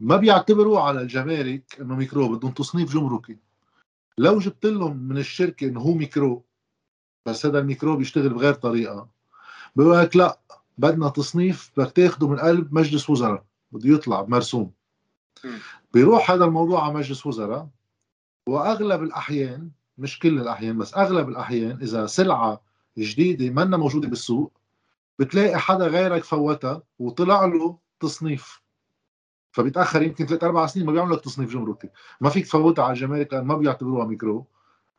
ما 0.00 0.16
بيعتبروا 0.16 0.80
على 0.80 1.00
الجمارك 1.00 1.80
إنه 1.80 1.96
ميكرو 1.96 2.36
بدهم 2.36 2.52
تصنيف 2.52 2.92
جمركي. 2.94 3.36
لو 4.18 4.38
جبت 4.38 4.66
لهم 4.66 4.96
من 4.96 5.18
الشركة 5.18 5.66
إنه 5.66 5.80
هو 5.80 5.94
ميكرو 5.94 6.44
بس 7.26 7.46
هذا 7.46 7.58
الميكرو 7.58 7.96
بيشتغل 7.96 8.28
بغير 8.28 8.54
طريقة 8.54 9.08
بيقول 9.76 9.98
لك 9.98 10.16
لا 10.16 10.40
بدنا 10.78 11.08
تصنيف 11.08 11.72
بدك 11.76 11.92
تاخده 11.92 12.28
من 12.28 12.36
قلب 12.38 12.74
مجلس 12.74 13.10
وزراء 13.10 13.44
بده 13.72 13.90
يطلع 13.90 14.22
مرسوم. 14.22 14.72
بيروح 15.94 16.30
هذا 16.30 16.44
الموضوع 16.44 16.84
على 16.84 16.94
مجلس 16.94 17.26
وزراء 17.26 17.68
وأغلب 18.48 19.02
الأحيان 19.02 19.70
مش 19.98 20.18
كل 20.18 20.38
الأحيان 20.40 20.78
بس 20.78 20.94
أغلب 20.94 21.28
الأحيان 21.28 21.78
إذا 21.82 22.06
سلعة 22.06 22.65
جديدة 22.98 23.50
منا 23.50 23.76
موجودة 23.76 24.08
بالسوق. 24.08 24.52
بتلاقي 25.18 25.58
حدا 25.58 25.86
غيرك 25.86 26.24
فوتها 26.24 26.82
وطلع 26.98 27.44
له 27.44 27.78
تصنيف. 28.00 28.62
فبيتاخر 29.52 30.02
يمكن 30.02 30.26
ثلاث 30.26 30.44
أربع 30.44 30.66
سنين 30.66 30.86
ما 30.86 30.92
بيعملوا 30.92 31.16
لك 31.16 31.24
تصنيف 31.24 31.52
جمركي. 31.52 31.88
ما 32.20 32.30
فيك 32.30 32.46
تفوتها 32.46 32.84
على 32.84 32.92
الجمارك 32.92 33.32
لأن 33.32 33.44
ما 33.44 33.56
بيعتبروها 33.56 34.06
ميكرو. 34.06 34.46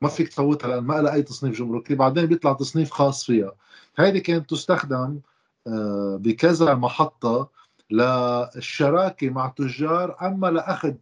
ما 0.02 0.10
فيك 0.10 0.28
تفوتها 0.28 0.68
لأن 0.68 0.84
ما 0.84 1.02
لها 1.02 1.14
أي 1.14 1.22
تصنيف 1.24 1.58
جمركي. 1.58 1.96
بعدين 1.96 2.26
بيطلع 2.26 2.54
تصنيف 2.54 2.92
خاص 2.92 3.26
فيها. 3.26 3.56
هذه 3.96 4.18
كانت 4.18 4.50
تستخدم 4.50 5.20
آه، 5.68 6.18
بكذا 6.22 6.76
محطة 6.76 7.50
للشراكة 7.92 9.30
مع 9.30 9.48
تجار 9.48 10.18
أما 10.22 10.48
لأخذ 10.48 10.94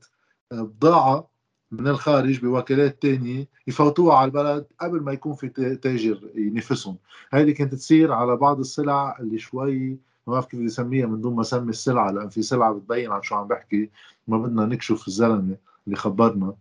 آه، 0.51 0.61
بضاعة 0.61 1.27
من 1.79 1.88
الخارج 1.88 2.39
بوكالات 2.39 3.01
تانية 3.01 3.48
يفوتوها 3.67 4.17
على 4.17 4.25
البلد 4.25 4.65
قبل 4.82 5.01
ما 5.01 5.12
يكون 5.12 5.34
في 5.34 5.50
تاجر 5.75 6.29
ينافسهم. 6.36 6.98
هذه 7.32 7.51
كانت 7.51 7.75
تصير 7.75 8.13
على 8.13 8.36
بعض 8.36 8.60
السلع 8.60 9.17
اللي 9.20 9.39
شوي 9.39 9.89
ما 10.27 10.34
بعرف 10.34 10.46
كيف 10.46 10.60
بدي 10.60 10.67
اسميها 10.67 11.05
من 11.05 11.22
دون 11.22 11.36
ما 11.36 11.41
اسمي 11.41 11.70
السلعه 11.70 12.12
لأن 12.12 12.29
في 12.29 12.41
سلعه 12.41 12.74
بتبين 12.74 13.12
عن 13.12 13.22
شو 13.22 13.36
عم 13.36 13.48
بحكي 13.48 13.89
ما 14.27 14.38
بدنا 14.38 14.65
نكشف 14.65 15.08
الزلمة 15.08 15.58
اللي 15.86 15.96
خبرنا. 15.96 16.55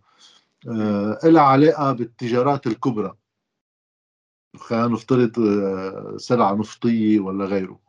آه 0.67 1.19
لها 1.23 1.41
علاقة 1.41 1.91
بالتجارات 1.91 2.67
الكبرى. 2.67 3.15
خلينا 4.57 4.87
نفترض 4.87 5.39
آه 5.39 6.17
سلعه 6.17 6.53
نفطية 6.53 7.19
ولا 7.19 7.45
غيره. 7.45 7.79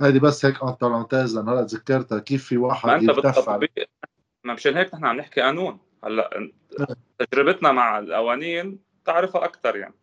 هذه 0.00 0.18
بس 0.18 0.44
هيك 0.44 0.62
en 0.62 0.76
parenthèses 0.80 1.36
لأن 1.36 1.48
هلا 1.48 1.62
تذكرتها 1.62 2.18
كيف 2.18 2.44
في 2.44 2.56
واحد 2.56 2.88
ما 2.88 2.94
أنت 2.96 3.10
بالتطبيق 3.10 3.70
ما 4.44 4.54
مشان 4.54 4.76
هيك 4.76 4.94
نحن 4.94 5.04
عم 5.04 5.16
نحكي 5.16 5.40
قانون. 5.40 5.78
هلا 6.04 6.52
تجربتنا 7.18 7.72
مع 7.72 7.98
القوانين 7.98 8.78
تعرفها 9.04 9.44
أكثر 9.44 9.76
يعني. 9.76 9.94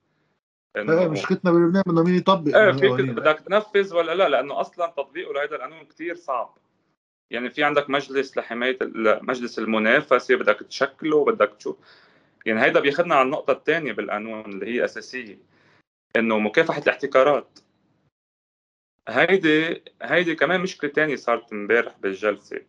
إيه 0.75 1.08
مشكلتنا 1.08 1.51
بلبنان 1.51 1.84
بدنا 1.88 2.03
مين 2.03 2.15
يطبق 2.15 2.58
إيه 2.58 2.72
فيك 2.72 2.91
بدك 2.91 3.39
تنفذ 3.39 3.96
ولا 3.96 4.15
لا؟ 4.15 4.29
لأنه 4.29 4.62
أصلا 4.62 4.88
تطبيقه 4.88 5.34
لهذا 5.34 5.55
القانون 5.55 5.86
كثير 5.86 6.15
صعب. 6.15 6.58
يعني 7.31 7.50
في 7.50 7.63
عندك 7.63 7.89
مجلس 7.89 8.38
لحماية 8.38 8.77
مجلس 9.22 9.60
المنافسة 9.60 10.36
بدك 10.36 10.60
تشكله 10.60 11.25
بدك 11.25 11.55
تشوف 11.60 11.77
يعني 12.46 12.62
هيدا 12.62 12.79
بياخذنا 12.79 13.15
على 13.15 13.25
النقطة 13.25 13.51
الثانية 13.53 13.91
بالقانون 13.91 14.46
اللي 14.46 14.65
هي 14.65 14.86
أساسية. 14.86 15.39
إنه 16.15 16.39
مكافحة 16.39 16.81
الاحتكارات. 16.81 17.60
هيدي 19.08 19.84
هيدي 20.01 20.36
كمان 20.36 20.62
مشكلة 20.62 20.91
ثانية 20.91 21.15
صارت 21.15 21.53
امبارح 21.53 21.98
بالجلسة 21.98 22.62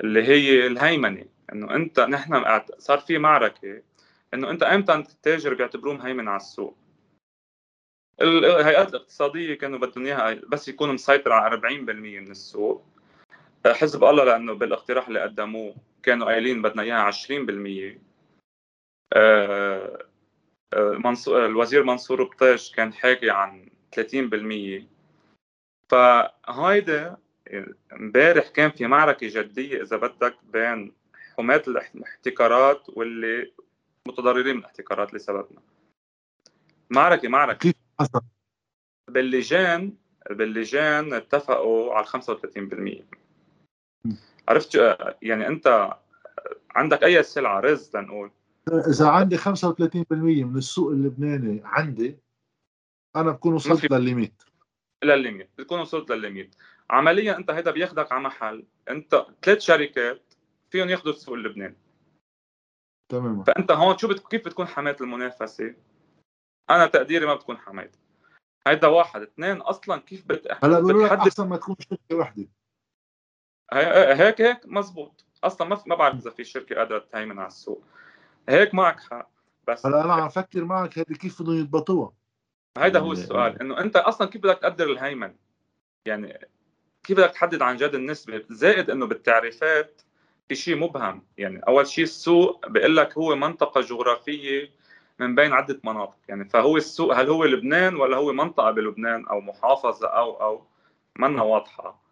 اللي 0.00 0.22
هي 0.22 0.66
الهيمنة. 0.66 1.24
إنه 1.52 1.74
أنت 1.74 2.00
نحن 2.00 2.62
صار 2.78 2.98
في 2.98 3.18
معركة 3.18 3.82
إنه 4.34 4.50
أنت 4.50 4.62
إمتى 4.62 4.94
التاجر 4.94 5.54
بيعتبروه 5.54 5.94
مهيمن 5.94 6.28
على 6.28 6.36
السوق؟ 6.36 6.76
الهيئات 8.20 8.88
الاقتصادية 8.88 9.54
كانوا 9.54 9.78
بدهم 9.78 10.06
إياها 10.06 10.40
بس 10.48 10.68
يكون 10.68 10.94
مسيطر 10.94 11.32
على 11.32 11.56
40% 11.56 12.20
من 12.20 12.30
السوق. 12.30 12.84
حزب 13.66 14.04
الله 14.04 14.24
لأنه 14.24 14.52
بالاقتراح 14.52 15.08
اللي 15.08 15.20
قدموه 15.20 15.76
كانوا 16.02 16.26
قايلين 16.26 16.62
بدنا 16.62 16.82
إياها 16.82 17.02
20% 17.02 18.00
آه، 19.12 20.06
آه، 20.74 20.92
منصور 21.04 21.46
الوزير 21.46 21.84
منصور 21.84 22.22
بطيش 22.22 22.72
كان 22.72 22.92
حاكي 22.92 23.30
عن 23.30 23.70
30% 23.92 24.88
فهيدا 25.90 27.16
امبارح 27.92 28.48
كان 28.48 28.70
في 28.70 28.86
معركة 28.86 29.28
جدية 29.30 29.82
إذا 29.82 29.96
بدك 29.96 30.36
بين 30.52 30.92
حماة 31.38 31.62
الاحتكارات 31.68 32.88
واللي 32.88 33.52
متضررين 34.08 34.54
من 34.56 34.60
الاحتكارات 34.60 35.14
لسببنا. 35.14 35.60
معركة 36.90 37.28
معركة. 37.28 37.58
كيف 37.58 37.74
حصل؟ 38.00 38.20
باللجان 39.10 39.96
باللجان 40.30 41.12
اتفقوا 41.12 41.94
على 41.94 42.06
35% 42.06 43.04
عرفت؟ 44.48 44.74
يعني 45.22 45.46
انت 45.48 45.94
عندك 46.70 47.04
اي 47.04 47.22
سلعه 47.22 47.60
رز 47.60 47.96
لنقول؟ 47.96 48.30
إذا 48.68 49.08
عندي 49.08 49.38
35% 49.38 49.44
من 50.44 50.56
السوق 50.56 50.90
اللبناني 50.90 51.60
عندي 51.64 52.18
أنا 53.16 53.30
بكون 53.30 53.54
وصلت 53.54 53.92
للليميت. 53.92 54.42
للليميت 55.04 55.50
بتكون 55.58 55.80
وصلت 55.80 56.10
للليميت. 56.10 56.54
عمليا 56.90 57.36
أنت 57.36 57.50
هيدا 57.50 57.70
بياخدك 57.70 58.12
على 58.12 58.22
محل. 58.22 58.64
أنت 58.90 59.26
ثلاث 59.42 59.60
شركات 59.60 60.27
فيهم 60.70 60.88
ياخذوا 60.88 61.12
السوق 61.12 61.34
اللبناني 61.34 61.76
تمام. 63.08 63.44
فأنت 63.44 63.70
هون 63.70 63.98
شو 63.98 64.08
بت... 64.08 64.26
كيف 64.26 64.44
بتكون 64.44 64.66
حماية 64.66 64.96
المنافسة؟ 65.00 65.74
أنا 66.70 66.86
تقديري 66.86 67.26
ما 67.26 67.34
بتكون 67.34 67.58
حماية. 67.58 67.92
هيدا 68.66 68.86
واحد. 68.86 69.22
اثنين 69.22 69.56
أصلا 69.56 70.00
كيف 70.00 70.26
بت... 70.26 70.64
هلا 70.64 70.80
بقولوا 70.80 71.06
لك 71.06 71.12
أحسن 71.12 71.48
ما 71.48 71.56
تكون 71.56 71.76
شركة 71.80 72.16
وحدة. 72.16 72.48
هيك 73.72 74.40
هيك 74.40 74.66
مزبوط. 74.66 75.24
أصلا 75.44 75.68
ما 75.68 75.82
ما 75.86 75.94
بعرف 75.94 76.14
إذا 76.14 76.30
في 76.30 76.44
شركة 76.44 76.76
قادرة 76.76 76.98
تهيمن 76.98 77.38
على 77.38 77.48
السوق. 77.48 77.84
هيك 78.48 78.74
معك 78.74 79.00
حق. 79.00 79.30
بس 79.68 79.86
هلا 79.86 80.04
أنا 80.04 80.12
عم 80.12 80.22
أفكر 80.22 80.64
معك 80.64 80.98
هذه 80.98 81.12
كيف 81.12 81.42
بدهم 81.42 81.58
يضبطوها. 81.58 82.12
هيدا 82.78 82.98
هو 82.98 83.12
السؤال. 83.12 83.60
إنه 83.60 83.80
أنت 83.80 83.96
أصلا 83.96 84.28
كيف 84.28 84.42
بدك 84.42 84.58
تقدر 84.58 84.90
الهيمن؟ 84.90 85.36
يعني 86.06 86.48
كيف 87.02 87.16
بدك 87.16 87.30
تحدد 87.30 87.62
عن 87.62 87.76
جد 87.76 87.94
النسبة؟ 87.94 88.44
زائد 88.50 88.90
إنه 88.90 89.06
بالتعريفات 89.06 90.00
في 90.00 90.07
شيء 90.54 90.76
مبهم. 90.76 91.22
يعني 91.38 91.60
أول 91.68 91.86
شيء 91.86 92.04
السوق 92.04 92.68
بيقول 92.68 92.96
لك 92.96 93.18
هو 93.18 93.36
منطقة 93.36 93.80
جغرافية 93.80 94.70
من 95.18 95.34
بين 95.34 95.52
عدة 95.52 95.80
مناطق. 95.84 96.18
يعني 96.28 96.44
فهو 96.44 96.76
السوق 96.76 97.14
هل 97.14 97.28
هو 97.28 97.44
لبنان 97.44 97.96
ولا 97.96 98.16
هو 98.16 98.32
منطقة 98.32 98.70
بلبنان 98.70 99.26
أو 99.26 99.40
محافظة 99.40 100.08
أو 100.08 100.40
أو 100.40 100.62
منا 101.18 101.42
واضحة. 101.42 102.08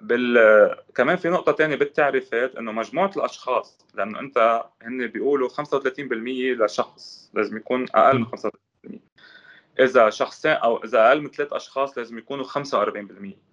بال 0.00 0.76
كمان 0.94 1.16
في 1.16 1.28
نقطة 1.28 1.52
ثانية 1.52 1.76
بالتعريفات 1.76 2.56
إنه 2.56 2.72
مجموعة 2.72 3.10
الأشخاص 3.16 3.86
لأنه 3.94 4.20
أنت 4.20 4.64
هن 4.82 5.06
بيقولوا 5.06 5.48
35% 5.48 5.52
لشخص 6.64 7.30
لازم 7.34 7.56
يكون 7.56 7.86
أقل 7.94 8.18
من 8.18 8.26
35% 8.26 8.98
إذا 9.80 10.10
شخصين 10.10 10.52
أو 10.52 10.84
إذا 10.84 11.08
أقل 11.08 11.20
من 11.20 11.30
ثلاث 11.30 11.52
أشخاص 11.52 11.98
لازم 11.98 12.18
يكونوا 12.18 12.44
45% 12.44 13.49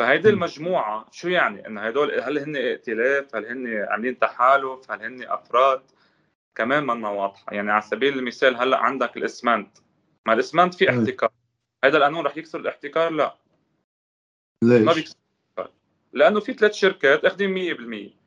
فهيدي 0.00 0.28
المجموعة 0.28 1.06
شو 1.10 1.28
يعني؟ 1.28 1.66
إنه 1.66 1.80
هدول 1.80 2.20
هل 2.20 2.38
هن 2.38 2.56
ائتلاف 2.56 3.36
هل 3.36 3.46
هن 3.46 3.86
عاملين 3.88 4.18
تحالف؟ 4.18 4.90
هل 4.90 5.02
هن 5.02 5.22
أفراد؟ 5.22 5.82
كمان 6.54 6.86
منا 6.86 7.08
واضحة. 7.08 7.54
يعني 7.54 7.72
على 7.72 7.82
سبيل 7.82 8.18
المثال 8.18 8.56
هلأ 8.56 8.78
عندك 8.78 9.16
الإسمنت. 9.16 9.78
ما 10.26 10.32
الإسمنت 10.32 10.74
في 10.74 10.90
احتكار. 10.90 11.30
هذا 11.84 11.96
القانون 11.96 12.26
رح 12.26 12.36
يكسر 12.36 12.60
الاحتكار؟ 12.60 13.10
لا. 13.10 13.36
ليش؟ 14.62 14.82
ما 14.82 14.92
بيكسر 14.92 15.16
لأنه 16.12 16.40
في 16.40 16.52
ثلاث 16.52 16.72
شركات 16.72 17.24
اخذين 17.24 17.54
100% 17.54 18.24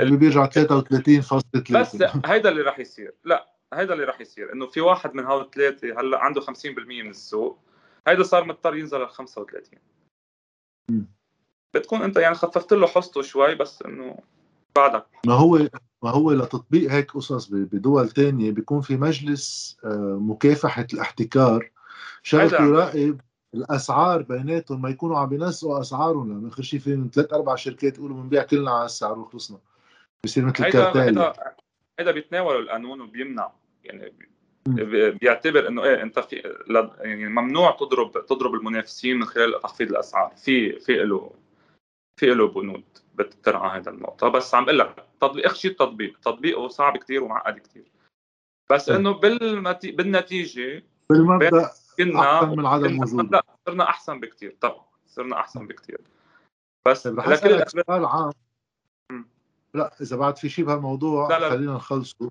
اللي 0.00 0.16
بيرجع 0.16 0.46
33.3 0.46 1.72
بس 1.72 2.02
هيدا 2.26 2.48
اللي 2.48 2.62
رح 2.62 2.78
يصير. 2.78 3.14
لا 3.24 3.52
هيدا 3.74 3.92
اللي 3.94 4.04
رح 4.04 4.20
يصير. 4.20 4.52
إنه 4.52 4.66
في 4.66 4.80
واحد 4.80 5.14
من 5.14 5.24
هول 5.24 5.42
الثلاثة 5.42 6.00
هلأ 6.00 6.18
عنده 6.18 6.40
50% 6.40 6.44
من 6.88 7.10
السوق. 7.10 7.58
هيدا 8.06 8.22
صار 8.22 8.44
مضطر 8.44 8.76
ينزل 8.76 9.02
ل 9.02 9.08
35 9.08 9.78
بتكون 11.74 12.02
انت 12.02 12.16
يعني 12.16 12.34
خففت 12.34 12.72
له 12.72 12.86
حصته 12.86 13.22
شوي 13.22 13.54
بس 13.54 13.82
انه 13.82 14.18
بعدك. 14.76 15.06
ما 15.26 15.34
هو 15.34 15.68
ما 16.02 16.10
هو 16.10 16.32
لتطبيق 16.32 16.90
هيك 16.90 17.10
قصص 17.10 17.48
بدول 17.48 18.08
تانية 18.08 18.50
بيكون 18.50 18.80
في 18.80 18.96
مجلس 18.96 19.76
آه، 19.84 20.18
مكافحة 20.20 20.86
الاحتكار. 20.94 21.70
شغلته 22.22 22.64
يراقب 22.64 23.20
الأسعار 23.54 24.22
بيناتهم 24.22 24.82
ما 24.82 24.88
يكونوا 24.88 25.18
عم 25.18 25.28
بينسقوا 25.28 25.80
أسعارهم. 25.80 26.32
لأنه 26.32 26.48
آخر 26.48 26.62
شيء 26.62 26.80
في 26.80 27.08
ثلاث 27.14 27.32
أربع 27.32 27.54
شركات 27.54 27.98
يقولوا 27.98 28.16
بنبيع 28.16 28.42
كلنا 28.42 28.70
على 28.70 28.84
السعر 28.84 29.18
وخلصنا. 29.18 29.58
بصير 30.24 30.44
مثل 30.44 30.70
كارتيل 30.70 31.02
هيدا 31.02 31.32
هيدا 31.98 32.10
بيتناولوا 32.10 32.60
القانون 32.60 33.00
وبيمنع 33.00 33.52
يعني 33.84 34.12
بيعتبر 34.66 35.68
إنه 35.68 35.84
إيه 35.84 36.02
أنت 36.02 36.18
في 36.18 36.36
يعني 37.00 37.28
ممنوع 37.28 37.70
تضرب 37.70 38.26
تضرب 38.26 38.54
المنافسين 38.54 39.16
من 39.16 39.24
خلال 39.24 39.60
تخفيض 39.60 39.90
الأسعار. 39.90 40.32
في 40.36 40.80
في 40.80 40.96
له 40.96 41.30
في 42.20 42.26
له 42.26 42.48
بنود 42.48 42.84
بترعى 43.14 43.78
هذا 43.78 43.90
النقطة. 43.90 44.28
بس 44.28 44.54
عم 44.54 44.64
بقول 44.64 44.78
لك 44.78 45.06
تطبيق 45.20 45.46
اخر 45.46 45.56
شيء 45.56 45.70
التطبيق. 45.70 46.18
تطبيقه 46.18 46.68
صعب 46.68 46.96
كثير 46.96 47.22
ومعقد 47.24 47.58
كثير 47.58 47.84
بس 48.70 48.88
إنه 48.88 49.10
بالمتي... 49.10 49.90
بالنتيجة 49.90 50.84
بالمبدأ 51.10 51.70
كنا 51.96 52.20
أحسن 52.20 52.48
من 52.58 53.06
صرنا 53.66 53.84
أحسن 53.88 54.20
بكثير 54.20 54.56
طبعا 54.60 54.84
صرنا 55.06 55.40
أحسن 55.40 55.66
بكثير 55.66 56.00
بس 56.88 57.08
طيب 57.08 57.20
اسالك 57.20 57.68
سؤال 57.68 58.04
عام. 58.04 58.32
لا 59.74 59.92
إذا 60.00 60.16
بعد 60.16 60.36
في 60.36 60.48
شيء 60.48 60.64
بهالموضوع. 60.64 61.48
خلينا 61.50 61.74
نخلصه. 61.74 62.30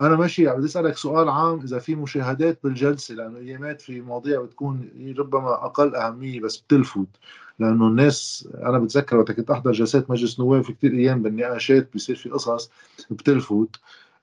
أنا 0.00 0.16
ماشي 0.16 0.46
بدي 0.46 0.66
أسألك 0.66 0.96
سؤال 0.96 1.28
عام 1.28 1.60
إذا 1.60 1.78
في 1.78 1.94
مشاهدات 1.94 2.58
بالجلسة 2.64 3.14
لأنه 3.14 3.38
ايامات 3.38 3.80
في 3.80 4.00
مواضيع 4.00 4.42
بتكون 4.42 4.90
ربما 5.18 5.64
أقل 5.66 5.94
أهمية 5.94 6.40
بس 6.40 6.56
بتلفت 6.56 7.06
لأنه 7.58 7.86
الناس 7.86 8.48
أنا 8.54 8.78
بتذكر 8.78 9.16
وقت 9.16 9.32
كنت 9.32 9.50
أحضر 9.50 9.72
جلسات 9.72 10.10
مجلس 10.10 10.40
نواب 10.40 10.62
في 10.62 10.72
كثير 10.72 10.92
أيام 10.92 11.22
بالنقاشات 11.22 11.92
بيصير 11.92 12.16
في 12.16 12.30
قصص 12.30 12.70
بتلفت 13.10 13.68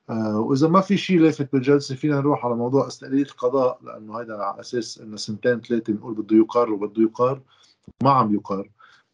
آه 0.09 0.39
وإذا 0.39 0.67
ما 0.67 0.81
في 0.81 0.97
شيء 0.97 1.19
لافت 1.19 1.53
بالجلسة 1.53 1.95
فينا 1.95 2.15
نروح 2.15 2.45
على 2.45 2.55
موضوع 2.55 2.87
استقلالية 2.87 3.23
القضاء 3.23 3.79
لأنه 3.83 4.21
هذا 4.21 4.33
على 4.35 4.59
أساس 4.59 4.97
انه 5.01 5.17
سنتين 5.17 5.61
ثلاثة 5.61 5.93
بنقول 5.93 6.13
بده 6.13 6.37
يقار 6.37 6.71
وبده 6.73 7.03
يقار 7.03 7.41
ما 8.03 8.11
عم 8.11 8.35
يقار 8.35 8.69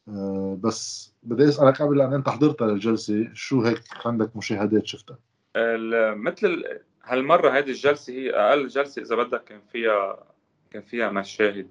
آه 0.10 0.58
بس 0.64 1.14
بدي 1.24 1.50
أسألك 1.50 1.82
قبل 1.82 2.02
ان 2.02 2.14
أنت 2.14 2.30
حضرتها 2.30 2.68
للجلسة 2.68 3.30
شو 3.34 3.62
هيك 3.62 3.84
عندك 4.06 4.38
مشاهدات 4.38 4.88
شفتها؟ 4.88 5.27
مثل 6.16 6.80
هالمرة 7.04 7.50
هذه 7.50 7.70
الجلسة 7.70 8.14
هي 8.14 8.32
أقل 8.32 8.68
جلسة 8.68 9.02
إذا 9.02 9.16
بدك 9.16 9.44
كان 9.44 9.62
فيها 9.72 10.24
كان 10.72 10.82
فيها 10.82 11.10
مشاهد. 11.10 11.70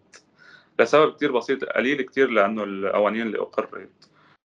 لسبب 0.80 1.14
كتير 1.14 1.32
بسيط 1.32 1.64
قليل 1.64 2.02
كتير 2.02 2.30
لأنه 2.30 2.64
القوانين 2.64 3.22
اللي 3.22 3.38
أقرت. 3.38 4.10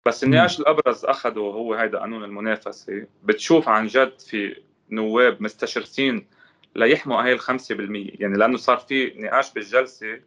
بس 0.07 0.25
النقاش 0.25 0.61
الأبرز 0.61 1.05
اخذه 1.05 1.39
هو 1.39 1.75
هيدا 1.75 1.99
قانون 1.99 2.25
المنافسة. 2.25 3.07
بتشوف 3.25 3.69
عن 3.69 3.87
جد 3.87 4.19
في 4.21 4.62
نواب 4.91 5.43
مستشرسين 5.43 6.27
ليحموا 6.77 7.23
هاي 7.23 7.33
ال 7.33 7.41
5% 7.41 7.51
يعني 8.21 8.39
لأنه 8.39 8.57
صار 8.57 8.77
في 8.77 9.12
نقاش 9.17 9.53
بالجلسة 9.53 10.21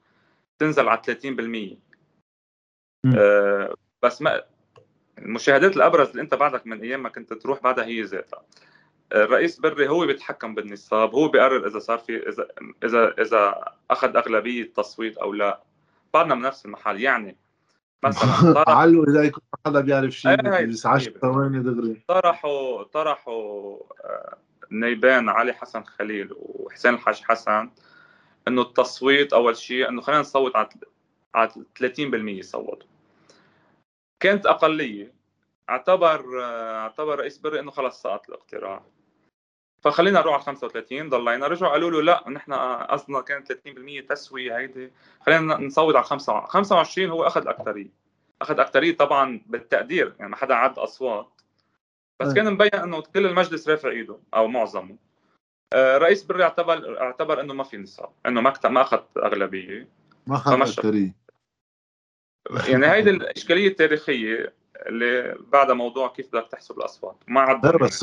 تنزل 0.59 0.87
على 0.87 1.01
30% 1.01 1.77
آه 3.17 3.75
بس 4.03 4.21
ما 4.21 4.43
المشاهدات 5.17 5.77
الأبرز 5.77 6.09
اللي 6.09 6.21
أنت 6.21 6.33
بعدك 6.33 6.67
من 6.67 6.81
أيام 6.81 7.03
ما 7.03 7.09
كنت 7.09 7.33
تروح 7.33 7.61
بعدها 7.61 7.85
هي 7.85 8.01
ذاتها. 8.01 8.43
الرئيس 9.13 9.59
بري 9.59 9.87
هو 9.87 10.05
بيتحكم 10.05 10.55
بالنصاب 10.55 11.15
هو 11.15 11.27
بيقرر 11.27 11.67
إذا 11.67 11.79
صار 11.79 11.97
في 11.97 12.29
اذا 12.29 12.47
اذا 12.83 13.13
إذا 13.21 13.65
أخذ 13.91 14.17
أغلبية 14.17 14.73
تصويت 14.73 15.17
أو 15.17 15.33
لا. 15.33 15.63
بعدنا 16.13 16.35
بنفس 16.35 16.65
المحل 16.65 17.01
يعني 17.01 17.37
مثلا 18.03 18.53
طرح 18.63 18.69
علو 18.69 19.03
إذا 19.03 19.23
يكون 19.23 19.43
حدا 19.65 19.81
بيعرف 19.81 20.11
شيء 20.11 20.67
بس 20.67 20.85
10 20.85 21.11
ثواني 21.11 21.59
دغري. 21.59 22.03
طرحوا 22.07 22.83
طرحوا 22.83 23.77
آه، 24.03 24.37
علي 25.31 25.53
حسن 25.53 25.83
خليل 25.83 26.29
وحسين 26.33 26.93
الحاج 26.93 27.21
حسن 27.21 27.69
إنه 28.47 28.61
التصويت 28.61 29.33
أول 29.33 29.57
شيء 29.57 29.89
إنه 29.89 30.01
خلينا 30.01 30.21
نصوت 30.21 30.55
على 30.55 30.69
على 31.35 31.49
30% 32.39 32.41
صوتوا 32.41 32.87
كانت 34.19 34.45
أقلية. 34.45 35.14
اعتبر 35.69 36.43
اعتبر 36.43 37.19
رئيس 37.19 37.37
بري 37.37 37.59
إنه 37.59 37.71
خلص 37.71 38.01
سقط 38.01 38.29
الاقتراح 38.29 38.81
فخلينا 39.85 40.19
نروح 40.19 40.33
على 40.33 40.43
35 40.43 41.09
ضلينا. 41.09 41.47
رجعوا 41.47 41.71
قالوا 41.71 41.91
له 41.91 42.01
لا 42.01 42.29
نحن 42.29 42.53
قصدنا 42.89 43.21
كانت 43.21 43.51
30% 43.53 44.07
تسوية 44.09 44.57
هيدي. 44.57 44.91
خلينا 45.21 45.57
نصوت 45.57 45.95
على 45.95 46.05
25 46.47 47.09
هو 47.09 47.23
أخذ 47.27 47.41
الاكثريه 47.41 47.89
أخذ 48.41 48.59
اكثريه 48.59 48.97
طبعا 48.97 49.41
بالتقدير 49.45 50.15
يعني 50.19 50.31
ما 50.31 50.37
حدا 50.37 50.53
عد 50.53 50.79
أصوات. 50.79 51.41
بس 52.19 52.33
كان 52.33 52.53
مبين 52.53 52.75
إنه 52.75 53.01
كل 53.01 53.25
المجلس 53.25 53.69
رافع 53.69 53.89
إيده 53.89 54.19
أو 54.33 54.47
معظمه. 54.47 54.97
آه، 55.73 55.97
رئيس 55.97 56.23
بري 56.23 56.43
اعتبر 56.43 57.01
اعتبر 57.01 57.41
إنه 57.41 57.53
ما 57.53 57.63
في 57.63 57.77
نصاب 57.77 58.09
إنه 58.25 58.41
ما 58.41 58.53
ما 58.65 58.81
أخذ 58.81 59.03
أغلبية. 59.17 59.89
ما 60.27 60.35
اخذ 60.35 60.61
اكثريه 60.61 61.13
يعني 62.67 62.87
هيدي 62.87 63.09
الإشكالية 63.09 63.67
التاريخية. 63.67 64.53
اللي 64.87 65.37
بعدها 65.51 65.75
موضوع 65.75 66.07
كيف 66.07 66.27
بدك 66.33 66.47
تحسب 66.51 66.77
الأصوات. 66.77 67.15
ما 67.27 67.41
عاد 67.41 67.77
بس 67.77 67.99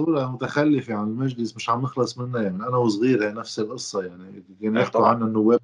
صورة 0.00 0.32
متخلفة 0.32 0.94
عن 0.94 1.04
المجلس 1.04 1.56
مش 1.56 1.70
عم 1.70 1.82
نخلص 1.82 2.18
منها. 2.18 2.42
يعني 2.42 2.56
أنا 2.56 2.76
وصغير 2.76 3.28
هي 3.28 3.32
نفس 3.32 3.58
القصة. 3.58 4.04
يعني 4.04 4.44
كانوا 4.62 4.82
يحكوا 4.82 5.06
عنا 5.06 5.24
النواب 5.24 5.60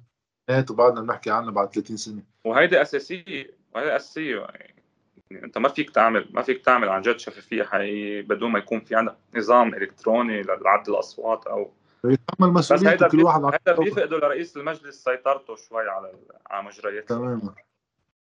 وبعدنا 0.69 1.01
بنحكي 1.01 1.31
عنها 1.31 1.51
بعد 1.51 1.73
30 1.73 1.97
سنة. 1.97 2.23
وهيدي 2.45 2.81
أساسية 2.81 3.51
وهيدي 3.75 3.95
أساسية. 3.95 4.39
يعني 4.39 5.45
أنت 5.45 5.57
ما 5.57 5.69
فيك 5.69 5.89
تعمل 5.89 6.27
ما 6.31 6.41
فيك 6.41 6.65
تعمل 6.65 6.89
عن 6.89 7.01
جد 7.01 7.17
شفافية 7.17 7.63
حقيقية 7.63 8.21
بدون 8.21 8.51
ما 8.51 8.59
يكون 8.59 8.79
في 8.79 8.95
عندك 8.95 9.15
نظام 9.35 9.73
إلكتروني 9.73 10.41
لعد 10.41 10.89
الأصوات 10.89 11.47
أو 11.47 11.71
يتحمل 12.05 12.49
مسؤوليته 12.49 13.07
كل 13.07 13.23
واحد 13.23 13.45
هذا 13.45 13.77
بيفقدوا 13.77 14.19
لرئيس 14.19 14.57
المجلس 14.57 15.03
سيطرته 15.03 15.55
شوي 15.55 15.89
على 15.89 16.13
على 16.47 16.67
مجريات 16.67 17.09
تماما. 17.09 17.53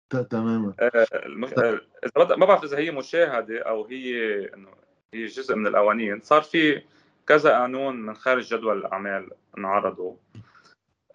تماما. 0.10 0.74
آه، 0.80 1.08
المش... 1.14 1.54
آه، 1.54 1.82
إذا 2.06 2.36
ما 2.36 2.46
بعرف 2.46 2.64
إذا 2.64 2.78
هي 2.78 2.92
مشاهدة 2.92 3.62
أو 3.62 3.86
هي 3.86 4.40
إنه 4.54 4.70
هي 5.14 5.26
جزء 5.26 5.56
من 5.56 5.68
القوانين 5.68 6.22
صار 6.22 6.42
في 6.42 6.82
كذا 7.28 7.58
قانون 7.58 7.96
من 7.96 8.14
خارج 8.14 8.56
جدول 8.56 8.78
الأعمال 8.78 9.32
انعرضوا 9.58 10.16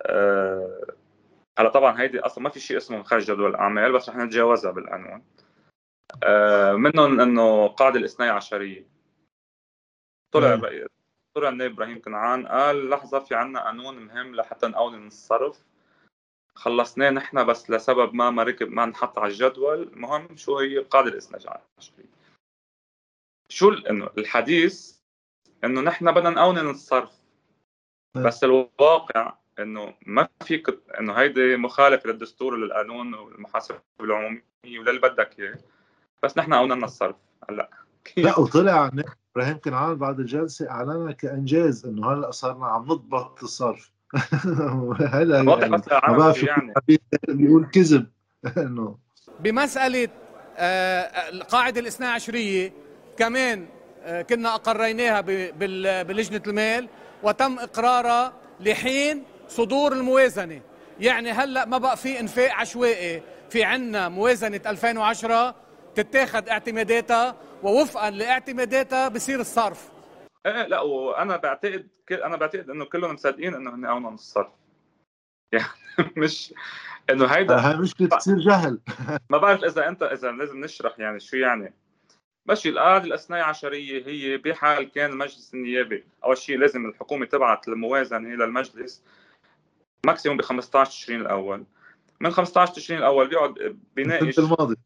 أه... 0.03 0.87
هلا 1.59 1.69
طبعا 1.69 2.01
هيدي 2.01 2.21
أصلا 2.21 2.45
ما 2.45 2.51
في 2.51 2.61
شيء 2.61 2.77
اسمه 2.77 2.97
من 2.97 3.05
خارج 3.05 3.23
جدول 3.23 3.51
الأعمال 3.51 3.93
بس 3.93 4.09
رح 4.09 4.17
نتجاوزها 4.17 4.71
بالقانون. 4.71 5.25
أه... 6.23 6.73
منهم 6.73 7.21
إنه 7.21 7.69
قاعدة 7.69 7.99
الاثني 7.99 8.29
عشرية. 8.29 8.87
طلع 10.33 10.61
طلع 11.35 11.49
النائب 11.49 11.73
إبراهيم 11.73 12.01
كنعان 12.01 12.47
قال 12.47 12.91
لحظة 12.91 13.19
في 13.19 13.35
عنا 13.35 13.65
قانون 13.65 13.99
مهم 13.99 14.35
لحتى 14.35 14.67
نقونن 14.67 15.07
الصرف 15.07 15.70
خلصناه 16.61 17.11
نحن 17.11 17.45
بس 17.45 17.71
لسبب 17.71 18.15
ما 18.15 18.31
ما 18.31 18.43
ركب 18.43 18.69
ما 18.69 18.85
انحط 18.85 19.19
على 19.19 19.33
الجدول. 19.33 19.83
المهم 19.83 20.37
شو 20.37 20.59
هي 20.59 20.79
القاعده 20.79 21.09
الاثني 21.09 21.39
عشريه 21.79 22.05
شو 23.49 23.73
إنه 23.73 24.11
الحديث 24.19 24.99
إنه 25.65 25.81
نحن 25.81 26.13
بدنا 26.13 26.31
نقونن 26.31 26.71
الصرف 26.71 27.11
طيب. 28.15 28.27
بس 28.27 28.45
الواقع 28.45 29.35
إنه 29.59 29.95
ما 30.07 30.29
فيك 30.43 30.81
إنه 31.01 31.13
هيدي 31.13 31.57
مخالفة 31.57 32.11
للدستور 32.11 32.55
وللقانون 32.55 33.15
والمحاسبه 33.15 33.81
العمومية 34.01 34.43
وللي 34.65 35.01
بدك 35.01 35.41
إياه. 35.41 35.59
بس 36.23 36.39
نحن 36.39 36.55
قوننا 36.55 36.85
الصرف. 36.85 37.17
هلأ 37.51 37.71
لا 38.17 38.39
وطلع 38.39 38.91
إبراهيم 39.37 39.59
كنعان 39.59 39.95
بعد 39.95 40.21
الجلسة 40.21 40.71
اعلنها 40.71 41.13
كإنجاز 41.13 41.87
إنه 41.87 42.13
هلأ 42.13 42.31
صرنا 42.31 42.67
عم 42.67 42.83
نضبط 42.83 43.43
الصرف. 43.43 43.93
هذا 45.13 45.37
يعني, 45.37 46.47
يعني. 46.47 46.73
بيقول 47.29 47.67
كذب. 47.75 48.07
إنه 48.57 48.99
بمسألة 49.41 50.09
آه 50.57 51.29
القاعده 51.29 51.81
الاثنى 51.81 52.07
عشرية 52.07 52.73
كمان 53.19 53.67
آه، 54.03 54.23
كنا 54.23 54.55
أقريناها 54.55 55.21
بلجنة 56.03 56.43
المال 56.47 56.89
وتم 57.23 57.59
إقرارها 57.59 58.33
لحين 58.61 59.23
صدور 59.49 59.93
الموازنة. 59.93 60.61
يعني 61.01 61.33
هلأ 61.33 61.65
ما 61.65 61.79
بقى 61.79 61.97
في 61.97 62.21
إنفاق 62.21 62.53
عشوائي. 62.53 63.23
في 63.51 63.65
عنا 63.65 64.09
موازنة 64.09 64.61
2010 64.67 65.55
تتاخد 65.95 66.49
اعتماداتها 66.49 67.37
ووفقا 67.63 68.11
لاعتماداتها 68.11 69.09
بصير 69.09 69.41
الصرف. 69.41 69.89
إيه 70.47 70.67
لا 70.67 70.81
وأنا 70.81 71.37
بعتقد 71.37 71.87
أنا 72.13 72.37
بعتقد 72.37 72.71
إنه 72.71 72.85
كلهم 72.85 73.15
مصدقين 73.15 73.55
إنه 73.55 73.75
هن 73.75 73.85
اونوا 73.85 74.11
الصرف 74.11 74.53
يعني 75.53 75.69
مش 76.17 76.55
إنه 77.11 77.27
هيدا 77.27 77.57
هاي 77.57 77.77
مشكلة 77.77 78.09
تصير 78.09 78.39
جهل. 78.39 78.81
ما 79.31 79.39
بعرف 79.39 79.65
إذا 79.65 79.89
أنت 79.89 80.03
إذا 80.03 80.31
لازم 80.31 80.61
نشرح 80.61 80.99
يعني 80.99 81.21
شو 81.21 81.37
يعني. 81.37 81.75
ماشي 82.47 82.69
القاعدة 82.69 83.05
الاثني 83.05 83.41
عشرية 83.41 84.07
هي 84.07 84.37
بحال 84.37 84.93
كان 84.93 85.11
المجلس 85.11 85.55
النيابي 85.55 86.05
أول 86.25 86.39
شيء 86.39 86.59
لازم 86.59 86.87
الحكومة 86.87 87.27
تبعت 87.27 87.69
الموازنة 87.69 88.29
للمجلس 88.29 89.03
ماكسيموم 90.07 90.39
ب 90.39 90.43
15 90.43 90.91
تشرين 90.91 91.21
الأول. 91.21 91.65
من 92.21 92.31
15 92.31 92.73
تشرين 92.73 92.99
الأول 92.99 93.29
بيقعد 93.29 93.79
بيناقش 93.97 94.39
الماضي 94.39 94.77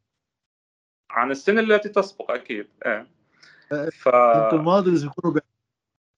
عن 1.11 1.31
السنة 1.31 1.61
التي 1.61 1.89
تسبق 1.89 2.31
أكيد 2.31 2.67
إيه. 2.87 3.07
ف 3.91 4.09
الماضي 4.53 4.91
لازم 4.91 5.07
يكونوا 5.07 5.41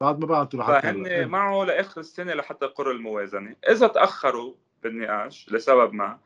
بعد 0.00 0.20
ما 0.20 0.26
بعتوا 0.26 0.60
لحتى 0.60 0.82
فهن 0.82 1.28
معه 1.28 1.64
لآخر 1.64 2.00
السنة 2.00 2.34
لحتى 2.34 2.64
يقروا 2.64 2.92
الموازنة، 2.92 3.56
إذا 3.68 3.86
تأخروا 3.86 4.54
بالنقاش 4.82 5.52
لسبب 5.52 5.92
ما 5.92 6.18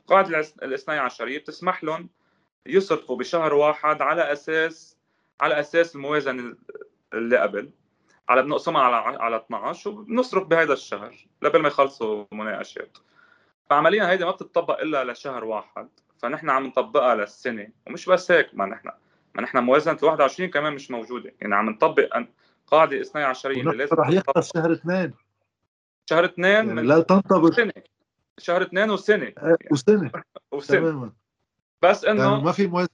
القاعده 0.00 0.46
الاثني 0.62 0.98
عشريه 0.98 1.38
بتسمح 1.38 1.84
لهم 1.84 2.08
يصرفوا 2.66 3.16
بشهر 3.16 3.54
واحد 3.54 4.02
على 4.02 4.32
أساس 4.32 4.96
على 5.40 5.60
أساس 5.60 5.96
الموازنة 5.96 6.56
اللي 7.14 7.38
قبل 7.38 7.70
على 8.28 8.42
بنقسمها 8.42 8.82
على 8.82 9.18
على 9.18 9.36
12 9.36 9.90
وبنصرف 9.90 10.46
بهذا 10.46 10.72
الشهر 10.72 11.26
قبل 11.44 11.60
ما 11.60 11.68
يخلصوا 11.68 12.24
المناقشات 12.32 12.98
فعمليا 13.70 14.10
هيدي 14.10 14.24
ما 14.24 14.30
بتطبق 14.30 14.80
إلا 14.80 15.12
لشهر 15.12 15.44
واحد 15.44 15.88
فنحن 16.18 16.50
عم 16.50 16.66
نطبقها 16.66 17.14
للسنة. 17.14 17.68
ومش 17.86 18.08
بس 18.08 18.30
هيك 18.30 18.50
ما 18.52 18.66
نحن 18.66 18.90
ما 19.34 19.42
نحن 19.42 19.58
موازنة 19.58 19.98
ال 20.02 20.04
21 20.04 20.50
كمان 20.50 20.72
مش 20.72 20.90
موجودة. 20.90 21.34
يعني 21.40 21.54
عم 21.54 21.70
نطبق 21.70 22.16
قاعدة 22.66 23.00
اثني 23.00 23.22
عشريه 23.22 23.62
لازم 23.62 23.96
رح 23.96 24.08
يخلص 24.10 24.52
شهر 24.54 24.72
اثنين. 24.72 25.14
شهر 26.10 26.24
اثنين 26.24 26.50
يعني 26.50 26.74
من 26.74 26.84
لا 26.84 27.00
تنطبق 27.00 27.70
شهر 28.38 28.62
اثنين 28.62 28.90
وسنة. 28.90 29.32
يعني. 29.36 29.56
وسنة. 29.70 30.10
وسنة. 30.52 30.78
تماما. 30.78 31.12
بس 31.82 32.04
إنه 32.04 32.40
ما 32.40 32.52
في 32.52 32.66
موازنة 32.66 32.88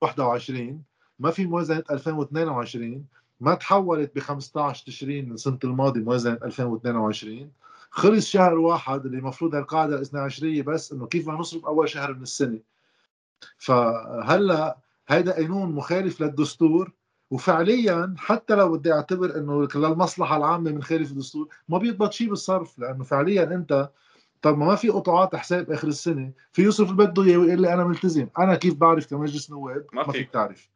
21 0.00 0.82
ما 1.18 1.30
في 1.30 1.46
موازنة 1.46 1.84
2022 1.90 3.06
ما 3.40 3.54
تحولت 3.54 4.14
ب 4.14 4.18
15 4.18 4.86
تشرين 4.86 5.28
من 5.28 5.36
سنة 5.36 5.58
الماضي 5.64 6.00
موازنة 6.00 6.38
2022 6.42 7.52
خلص 7.90 8.26
شهر 8.26 8.58
واحد 8.58 9.06
اللي 9.06 9.18
المفروض 9.18 9.54
هالقاعده 9.54 9.96
الاثنى 9.96 10.20
عشرية 10.20 10.62
بس 10.62 10.92
إنه 10.92 11.06
كيف 11.06 11.26
بدنا 11.26 11.38
نصرف 11.38 11.66
أول 11.66 11.88
شهر 11.88 12.14
من 12.14 12.22
السنة. 12.22 12.58
فهلا 13.58 14.78
هيدا 15.08 15.32
قانون 15.32 15.72
مخالف 15.72 16.20
للدستور. 16.20 16.92
وفعليا 17.32 18.14
حتى 18.18 18.54
لو 18.54 18.76
بدي 18.76 18.92
أعتبر 18.92 19.36
إنه 19.36 19.68
للمصلحة 19.74 20.36
العامة 20.36 20.70
من 20.70 20.82
خالف 20.82 21.10
الدستور 21.10 21.48
ما 21.68 21.78
بيضبط 21.78 22.12
شيء 22.12 22.28
بالصرف 22.28 22.78
لأنه 22.78 23.04
فعليا 23.04 23.42
أنت 23.42 23.90
طب 24.42 24.58
ما 24.58 24.74
في 24.74 24.88
قطاعات 24.88 25.36
حساب 25.36 25.70
آخر 25.70 25.88
السنة 25.88 26.32
في 26.52 26.62
يصرف 26.62 26.90
اللي 26.90 27.06
بده 27.06 27.22
اياه 27.22 27.38
ويقول 27.38 27.62
لي 27.62 27.74
أنا 27.74 27.84
ملتزم 27.84 28.28
أنا 28.38 28.54
كيف 28.54 28.74
بعرف 28.74 29.10
كمجلس 29.10 29.50
نواب؟ 29.50 29.86
ما, 29.92 30.06
ما 30.06 30.12
فيك 30.12 30.30
تعرف. 30.30 30.70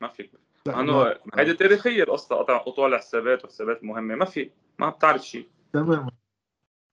ما 0.00 0.08
فيك. 0.08 0.30
انه 0.68 1.14
هيدي 1.34 1.54
تاريخية 1.54 2.02
القصة 2.02 2.36
قطع 2.36 2.58
قطوع 2.58 2.86
الحسابات 2.86 3.42
والحسابات 3.42 3.82
المهمه 3.82 4.14
ما 4.14 4.24
في 4.24 4.50
ما 4.78 4.90
بتعرف 4.90 5.26
شيء. 5.26 5.48
تمام 5.72 6.08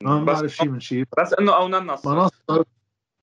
ما 0.03 0.23
بعرف 0.23 0.51
شيء 0.51 0.69
من 0.69 0.79
شيء. 0.79 1.05
بس 1.19 1.33
إنه 1.33 1.67
مناصر 1.67 2.43
آه 2.49 2.65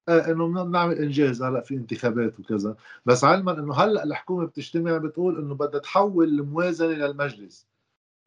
إنه 0.09 0.65
نعمل 0.65 0.95
إنجاز 0.95 1.43
هلأ 1.43 1.61
في 1.61 1.75
انتخابات 1.75 2.41
وكذا. 2.41 2.77
بس 3.07 3.25
علما 3.25 3.53
إنه 3.59 3.75
هلأ 3.75 4.05
الحكومة 4.05 4.47
بتجتمع 4.47 4.99
بتقول 4.99 5.39
إنه 5.39 5.55
بدها 5.55 5.81
تحول 5.81 6.29
الموازنة 6.29 6.93
للمجلس 7.07 7.69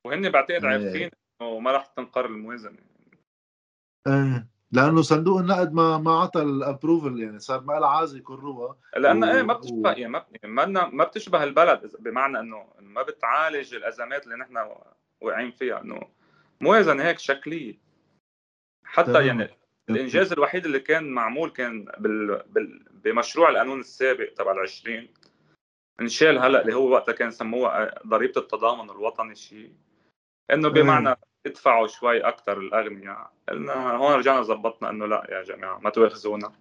وهن 0.07 0.29
بعتقد 0.29 0.65
عارفين 0.65 1.09
إنه 1.41 1.59
ما 1.59 1.71
راح 1.71 1.85
تنقر 1.85 2.25
الموازنة. 2.25 2.77
إيه 4.07 4.47
لأنه 4.71 5.01
صندوق 5.01 5.39
النقد 5.39 5.73
ما 5.73 5.97
ما 5.97 6.19
عطى 6.19 6.41
الابروفل 6.41 7.19
يعني 7.19 7.39
صار 7.39 7.61
ما 7.61 7.73
لها 7.73 7.89
عازه 7.89 8.17
يكروها 8.17 8.75
لأنه 8.97 9.27
و... 9.27 9.31
إيه 9.31 9.41
ما 9.41 9.53
بتشبه 9.53 9.91
يعني 9.91 10.11
ما 10.43 10.65
ما, 10.65 10.89
ما 10.89 11.03
بتشبه 11.03 11.43
البلد 11.43 11.91
بمعنى 11.99 12.39
إنه 12.39 12.65
ما 12.79 13.01
بتعالج 13.01 13.75
الأزمات 13.75 14.23
اللي 14.23 14.35
نحن 14.35 14.57
واقعين 15.21 15.51
فيها. 15.51 15.81
إنه 15.81 16.01
موازنة 16.61 17.03
هيك 17.03 17.19
شكلية. 17.19 17.79
حتى 18.83 19.13
تمام. 19.13 19.25
يعني 19.25 19.49
الإنجاز 19.89 20.31
الوحيد 20.33 20.65
اللي 20.65 20.79
كان 20.79 21.09
معمول 21.09 21.49
كان 21.49 21.85
بال... 21.97 22.43
بال... 22.49 22.85
بمشروع 23.03 23.49
القانون 23.49 23.79
السابق 23.79 24.33
تبع 24.33 24.51
ال 24.51 24.59
20 24.59 25.07
انشال 26.01 26.39
هلأ 26.39 26.61
اللي 26.61 26.75
هو 26.75 26.89
وقتها 26.89 27.11
كان 27.11 27.31
سموها 27.31 27.99
ضريبة 28.07 28.41
التضامن 28.41 28.89
الوطني 28.89 29.35
شيء 29.35 29.71
إنه 30.53 30.69
بمعنى 30.69 31.15
ادفعوا 31.45 31.87
شوي 31.87 32.21
أكثر 32.21 32.59
الأغنياء. 32.59 33.31
قلنا 33.49 33.95
هون 33.95 34.13
رجعنا 34.13 34.41
زبطنا 34.41 34.89
إنه 34.89 35.05
لأ 35.05 35.27
يا 35.29 35.43
جماعة 35.43 35.79
ما 35.79 35.89
تواخذونا 35.89 36.51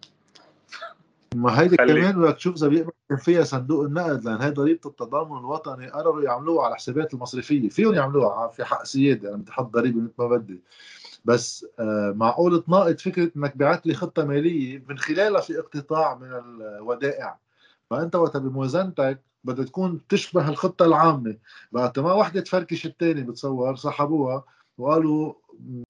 ما 1.34 1.60
هيدي 1.60 1.76
كمان 1.76 2.20
بدك 2.20 2.36
تشوف 2.36 2.56
إذا 2.56 2.68
بيقبل 2.68 2.92
فيها 3.18 3.44
صندوق 3.44 3.84
النقد 3.84 4.24
لأن 4.24 4.40
هي 4.40 4.50
ضريبة 4.50 4.80
التضامن 4.86 5.38
الوطني 5.38 5.90
قرروا 5.90 6.22
يعملوها 6.22 6.64
على 6.64 6.72
الحسابات 6.72 7.14
المصرفية. 7.14 7.68
فيهم 7.68 7.94
يعملوها 7.94 8.48
في 8.48 8.64
حق 8.64 8.84
سيادة 8.84 9.28
يعني 9.28 9.42
بدي 9.42 9.50
أحط 9.50 9.64
ضريبة 9.64 10.00
مثل 10.00 10.14
ما 10.18 10.26
بدي. 10.26 10.60
بس 11.24 11.66
آه، 11.78 12.12
معقول 12.16 12.62
تناقض 12.62 12.98
فكرة 12.98 13.31
إنك 13.37 13.57
بعت 13.57 13.87
لي 13.87 13.94
خطة 13.94 14.24
مالية 14.24 14.85
من 14.88 14.98
خلالها 14.98 15.40
في 15.40 15.59
اقتطاع 15.59 16.14
من 16.14 16.33
الودائع؟ 16.33 17.38
فأنت 17.90 18.16
وقت 18.16 18.37
بموازنتك 18.37 19.20
بدها 19.44 19.64
تكون 19.64 20.00
تشبه 20.09 20.48
الخطة 20.48 20.85
العامة. 20.85 21.37
بعد 21.72 21.98
ما 21.98 22.12
وحدة 22.12 22.40
تفركش 22.40 22.87
الثاني 22.87 23.22
بتصور 23.22 23.76
سحبوها 23.76 24.44
وقالوا 24.78 25.35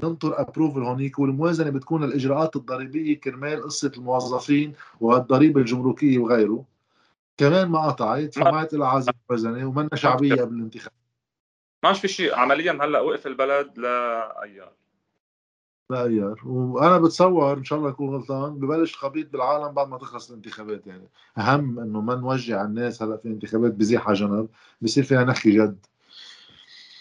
ننطر 0.03 0.41
ابروفل 0.41 0.83
هونيك 0.83 1.19
والموازنة 1.19 1.71
بتكون 1.71 2.05
الإجراءات 2.05 2.57
الضريبية 2.57 3.21
كرمال 3.21 3.63
قصة 3.63 3.93
الموظفين 3.97 4.73
والضريبة 5.01 5.61
الجمركية 5.61 6.19
وغيره. 6.19 6.65
كمان 7.37 7.69
ما 7.69 7.87
قطعت 7.87 8.35
فما 8.35 8.69
لها 8.73 8.89
عازم 8.89 9.13
موازنة 9.31 9.69
ومنا 9.69 9.89
شعبية 9.95 10.35
قبل 10.35 10.57
الانتخاب. 10.57 10.93
ما 11.85 11.93
في 11.93 12.09
شيء 12.09 12.35
عمليا 12.35 12.73
هلأ 12.73 13.01
وقف 13.01 13.27
البلد 13.27 13.79
لايار 13.79 14.73
لايار 15.91 16.41
وأنا 16.45 16.99
بتصور 16.99 17.59
إن 17.59 17.65
شاء 17.65 17.79
الله 17.79 17.91
اكون 17.91 18.15
غلطان 18.15 18.59
ببلش 18.59 18.97
خبيط 18.97 19.33
بالعالم 19.33 19.75
بعد 19.75 19.89
ما 19.89 19.99
تخلص 19.99 20.31
الانتخابات 20.31 20.87
يعني. 20.87 21.09
أهم 21.39 21.79
إنه 21.79 22.01
ما 22.01 22.15
نوجع 22.15 22.65
الناس 22.65 23.03
هلأ 23.03 23.17
في 23.17 23.29
انتخابات 23.29 23.73
بزيح 23.73 24.09
على 24.09 24.17
جنب 24.17 24.49
بصير 24.81 25.05
فيها 25.05 25.25
نحكي 25.25 25.51
جد. 25.51 25.87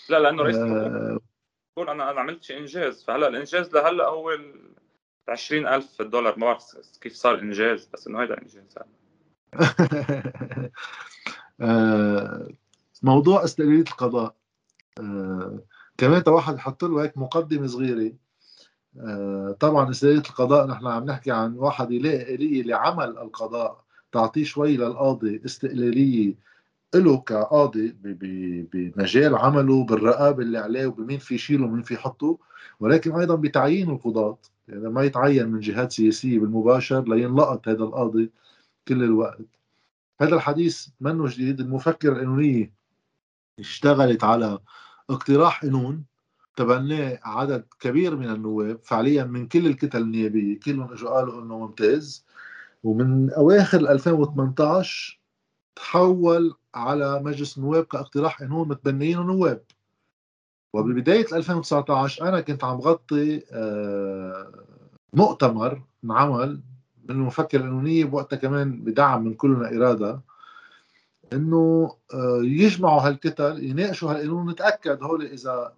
لا 0.09 0.19
لأنه 0.19 0.43
رئيس 0.43 0.55
آه. 0.55 1.19
بقول 1.77 1.89
أنا 1.89 2.11
أنا 2.11 2.19
عملت 2.19 2.43
شيء 2.43 2.57
إنجاز. 2.57 3.03
فهلأ 3.03 3.27
الإنجاز 3.27 3.73
لهلأ 3.73 4.07
هو 4.07 4.31
ال 4.31 4.53
20000 5.29 6.01
دولار. 6.01 6.39
ما 6.39 6.45
بعرف 6.45 6.63
كيف 7.01 7.13
صار 7.13 7.39
إنجاز 7.39 7.89
بس 7.93 8.07
إنه 8.07 8.21
هيدا 8.21 8.41
إنجاز. 8.41 8.77
آه، 11.61 12.47
موضوع 13.03 13.43
استقلالية 13.43 13.81
القضاء. 13.81 14.35
آه، 14.99 15.59
كمان 15.97 16.23
واحد 16.27 16.55
يحط 16.55 16.83
له 16.83 17.03
هيك 17.03 17.17
مقدمة 17.17 17.67
صغيرة. 17.67 18.13
طبعا 19.59 19.89
استقلاليه 19.89 20.17
القضاء 20.17 20.67
نحن 20.67 20.87
عم 20.87 21.05
نحكي 21.05 21.31
عن 21.31 21.55
واحد 21.55 21.91
يلاقي 21.91 22.35
آلية 22.35 22.63
لعمل 22.63 23.17
القضاء 23.17 23.83
تعطيه 24.11 24.43
شوي 24.43 24.77
للقاضي 24.77 25.41
استقلالية 25.45 26.35
له 26.95 27.17
كقاضي 27.17 27.95
بمجال 28.73 29.35
عمله 29.35 29.83
بالرقابة 29.83 30.43
اللي 30.43 30.57
عليه 30.57 30.87
وبمين 30.87 31.19
في 31.19 31.35
يشيله 31.35 31.65
ومين 31.65 31.81
في 31.81 31.93
يحطه 31.93 32.37
ولكن 32.79 33.11
أيضا 33.15 33.35
بتعيين 33.35 33.89
القضاة 33.89 34.37
يعني 34.67 34.89
ما 34.89 35.03
يتعين 35.03 35.47
من 35.49 35.59
جهات 35.59 35.91
سياسية 35.91 36.39
بالمباشر 36.39 37.03
لينلقط 37.09 37.67
هذا 37.67 37.83
القاضي 37.83 38.31
كل 38.87 39.03
الوقت. 39.03 39.45
هذا 40.21 40.35
الحديث 40.35 40.87
منه 41.01 41.25
جديد 41.27 41.59
المفكرة 41.59 42.13
القانونية 42.13 42.73
اشتغلت 43.59 44.23
على 44.23 44.59
اقتراح 45.09 45.61
قانون 45.61 46.03
تبناه 46.57 47.19
عدد 47.23 47.65
كبير 47.79 48.15
من 48.15 48.29
النواب. 48.29 48.79
فعليا 48.83 49.23
من 49.23 49.47
كل 49.47 49.67
الكتل 49.67 50.01
النيابية 50.01 50.59
كلهم 50.59 50.91
إجوا 50.91 51.09
قالوا 51.09 51.41
إنه 51.41 51.59
ممتاز. 51.59 52.25
ومن 52.83 53.31
أواخر 53.33 53.79
2018 53.79 55.19
تحول 55.75 56.55
على 56.75 57.19
مجلس 57.23 57.57
النواب 57.57 57.83
كاقتراح 57.83 58.39
قانون 58.39 58.67
متبنيينه 58.67 59.23
نواب. 59.23 59.63
وببداية 60.73 61.25
2019 61.33 62.29
أنا 62.29 62.41
كنت 62.41 62.63
عم 62.63 62.77
بغطي 62.77 63.43
آه، 63.51 64.63
مؤتمر 65.13 65.81
انعمل 66.03 66.61
من 67.09 67.15
المفكرة 67.15 67.59
القانونية 67.59 68.05
بوقتها 68.05 68.37
كمان 68.37 68.83
بدعم 68.83 69.23
من 69.23 69.33
كلنا 69.33 69.75
إرادة 69.77 70.21
إنه 71.33 71.95
آه، 72.13 72.39
يجمعوا 72.43 73.01
هالكتل 73.01 73.63
يناقشوا 73.63 74.11
هالقانون 74.11 74.49
نتأكد 74.49 75.03
هول 75.03 75.25
إذا 75.25 75.73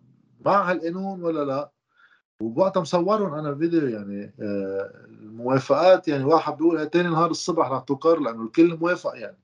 مع 0.45 0.71
هالقانون 0.71 1.23
ولا 1.23 1.45
لا؟ 1.45 1.71
وبوقتها 2.41 2.81
مصورهم 2.81 3.33
أنا 3.33 3.55
فيديو 3.55 3.87
يعني 3.87 4.33
آه، 4.41 4.91
الموافقات 5.07 6.07
يعني 6.07 6.23
واحد 6.23 6.57
بيقول 6.57 6.89
ثاني 6.89 7.09
نهار 7.09 7.31
الصبح 7.31 7.71
رح 7.71 7.83
تقر 7.83 8.19
لأنه 8.19 8.43
الكل 8.43 8.77
موافق 8.77 9.11
يعني. 9.15 9.37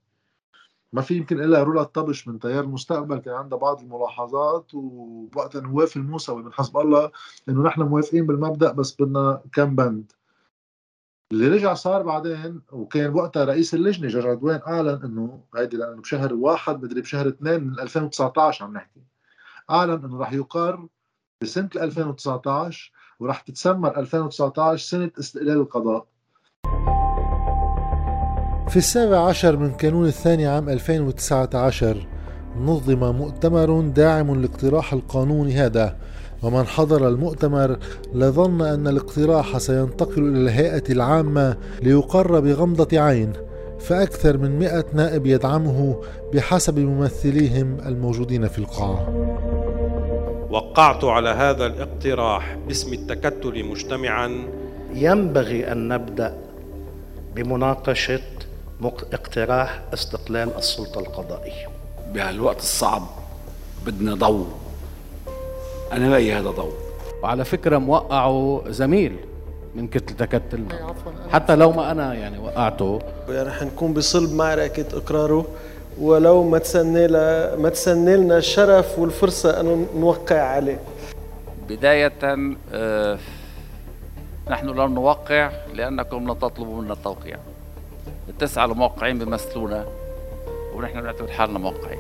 ما 0.94 1.02
في 1.02 1.18
يمكن 1.18 1.44
إلا 1.44 1.64
رولا 1.64 1.84
طبش 1.84 2.28
من 2.28 2.40
تيار 2.40 2.64
المستقبل 2.64 3.18
كان 3.18 3.34
عندها 3.34 3.60
بعض 3.60 3.82
الملاحظات 3.82 4.74
ووقتها 4.74 5.62
نواف 5.62 5.98
الموسوي 5.98 6.44
من 6.44 6.54
حسب 6.54 6.78
الله 6.78 7.12
إنه 7.50 7.64
نحن 7.64 7.82
موافقين 7.82 8.26
بالمبدأ 8.26 8.72
بس 8.72 9.02
بدنا 9.02 9.42
كم 9.54 9.76
بند. 9.76 10.12
اللي 11.32 11.48
رجع 11.48 11.74
صار 11.74 12.04
بعدين 12.04 12.62
وكان 12.72 13.14
وقتها 13.14 13.46
رئيس 13.46 13.74
اللجنة 13.74 14.08
جورج 14.08 14.26
عدوان 14.28 14.62
اعلن 14.68 15.02
إنه 15.04 15.44
هيدي 15.56 15.78
لأنه 15.78 16.02
بشهر 16.02 16.34
واحد 16.34 16.84
مدري 16.84 17.02
بشهر 17.02 17.28
اثنين 17.28 17.64
من 17.64 17.80
2019 17.80 18.66
عم 18.66 18.74
نحكي. 18.74 19.02
أعلن 19.72 20.04
أنه 20.06 20.20
رح 20.20 20.34
يقر 20.34 20.88
بسنة 21.42 21.70
2019 21.76 22.92
ورح 23.20 23.42
تتسمى 23.42 23.90
2019 23.90 24.86
سنة 24.86 25.12
استقلال 25.20 25.58
القضاء. 25.58 26.06
في 28.70 28.78
السابع 28.78 29.28
عشر 29.28 29.58
من 29.58 29.72
كانون 29.72 30.08
الثاني 30.08 30.48
عام 30.48 30.70
2019 30.70 32.08
نظم 32.60 33.16
مؤتمر 33.16 33.82
داعم 33.82 34.42
لاقتراح 34.42 34.94
القانون 34.94 35.50
هذا 35.50 35.98
ومن 36.44 36.64
حضر 36.64 37.08
المؤتمر 37.08 37.80
لظن 38.14 38.62
أن 38.62 38.88
الاقتراح 38.88 39.58
سينتقل 39.58 40.28
إلى 40.28 40.38
الهيئة 40.38 40.84
العامة 40.90 41.58
ليقر 41.82 42.40
بغمضة 42.40 43.00
عين 43.00 43.34
فأكثر 43.80 44.38
من 44.38 44.60
مئة 44.60 44.86
نائب 44.94 45.26
يدعمه 45.26 46.02
بحسب 46.34 46.80
ممثليهم 46.80 47.78
الموجودين 47.86 48.48
في 48.48 48.60
القاعة. 48.60 49.55
وقعت 50.50 51.04
على 51.04 51.30
هذا 51.30 51.66
الاقتراح 51.66 52.56
باسم 52.68 52.94
التكتل 52.94 53.64
مجتمعا. 53.64 54.48
ينبغي 54.94 55.72
أن 55.72 55.88
نبدأ 55.88 56.38
بمناقشة 57.36 58.22
اقتراح 59.14 59.82
استقلال 59.94 60.58
السلطة 60.58 61.00
القضائية. 61.00 61.68
بهالوقت 62.14 62.60
الصعب 62.60 63.02
بدنا 63.86 64.14
ضوء. 64.14 64.48
أنا 65.92 66.14
رأيي 66.14 66.34
هذا 66.34 66.50
ضوء. 66.50 66.74
وعلى 67.24 67.46
فكرة 67.46 67.78
موقعه 67.78 68.64
زميل 68.68 69.16
من 69.76 69.88
كتل 69.88 70.16
تكتلنا 70.16 70.96
حتى 71.32 71.56
لو 71.56 71.72
ما 71.72 71.92
أنا 71.92 72.14
يعني 72.14 72.38
وقعته. 72.40 73.00
رح 73.30 73.64
نكون 73.64 73.94
بصلب 73.94 74.34
معركة 74.34 74.98
إقراره. 74.98 75.46
ولو 76.02 76.44
ما 76.44 76.58
تسنى 76.58 77.08
ما 77.58 77.70
تسنى 77.70 78.18
لنا 78.18 78.38
الشرف 78.38 79.00
والفرصة 79.00 79.60
أن 79.60 79.88
نوقع 79.98 80.42
عليه 80.42 80.80
بداية 81.70 82.14
آه 82.74 83.18
نحن 84.50 84.70
لن 84.70 84.94
نوقع 84.94 85.52
لأنكم 85.74 86.32
لن 86.32 86.40
تطلبوا 86.40 86.82
منا 86.82 86.94
التوقيع. 86.94 87.38
التسعة 88.30 88.66
الموقعين 88.66 89.20
بيمثلونا 89.20 89.86
ونحن 90.76 91.04
نعتبر 91.04 91.28
حالنا 91.28 91.60
موقعين. 91.60 92.00